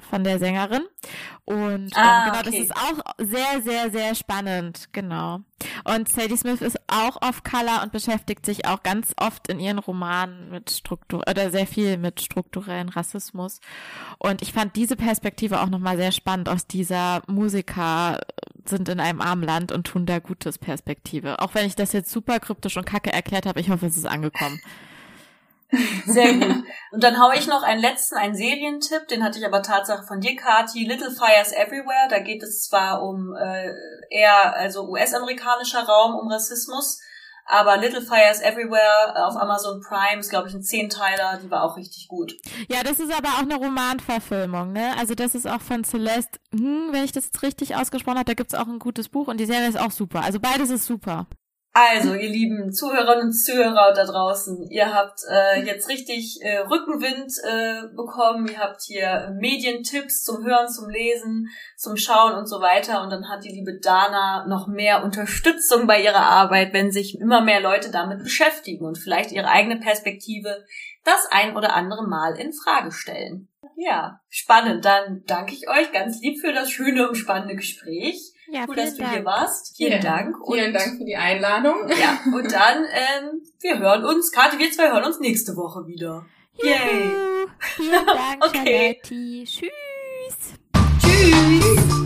[0.00, 0.82] von der Sängerin.
[1.44, 2.44] Und ah, ähm, genau, okay.
[2.44, 5.40] das ist auch sehr, sehr, sehr spannend, genau.
[5.84, 10.50] Und Sadie Smith ist auch off-color und beschäftigt sich auch ganz oft in ihren Romanen
[10.50, 13.60] mit Struktur, oder sehr viel mit strukturellen Rassismus.
[14.18, 18.20] Und ich fand diese Perspektive auch nochmal sehr spannend aus dieser Musiker
[18.68, 21.40] sind in einem armen Land und tun da Gutes Perspektive.
[21.40, 24.06] Auch wenn ich das jetzt super kryptisch und kacke erklärt habe, ich hoffe, es ist
[24.06, 24.60] angekommen.
[26.06, 26.64] Sehr gut.
[26.92, 30.20] Und dann hau ich noch einen letzten, einen Serientipp, den hatte ich aber Tatsache von
[30.20, 32.08] dir, Kati, Little Fires Everywhere.
[32.08, 33.72] Da geht es zwar um äh,
[34.10, 37.00] eher also US-amerikanischer Raum, um Rassismus,
[37.44, 41.76] aber Little Fires Everywhere auf Amazon Prime ist, glaube ich, ein Zehnteiler, die war auch
[41.76, 42.34] richtig gut.
[42.68, 44.94] Ja, das ist aber auch eine Romanverfilmung, ne?
[44.98, 48.34] Also das ist auch von Celeste, hm, wenn ich das jetzt richtig ausgesprochen habe, da
[48.34, 50.22] gibt's auch ein gutes Buch und die Serie ist auch super.
[50.22, 51.26] Also beides ist super.
[51.78, 57.30] Also, ihr lieben Zuhörerinnen und Zuhörer da draußen, ihr habt äh, jetzt richtig äh, Rückenwind
[57.44, 63.02] äh, bekommen, ihr habt hier Medientipps zum Hören, zum Lesen, zum Schauen und so weiter.
[63.02, 67.42] Und dann hat die liebe Dana noch mehr Unterstützung bei ihrer Arbeit, wenn sich immer
[67.42, 70.64] mehr Leute damit beschäftigen und vielleicht ihre eigene Perspektive
[71.04, 73.50] das ein oder andere Mal in Frage stellen.
[73.76, 74.86] Ja, spannend.
[74.86, 78.32] Dann danke ich euch ganz lieb für das schöne und spannende Gespräch.
[78.48, 79.12] Ja, cool, dass du Dank.
[79.14, 79.76] hier warst.
[79.76, 79.98] Vielen ja.
[79.98, 80.40] Dank.
[80.40, 81.88] Und vielen Dank für die Einladung.
[81.88, 86.24] Ja, und dann, ähm, wir hören uns, Kathi, wir zwei hören uns nächste Woche wieder.
[86.62, 87.10] Yay!
[87.58, 89.00] Vielen Dank, okay.
[89.02, 89.60] Tschüss.
[91.00, 92.05] Tschüss.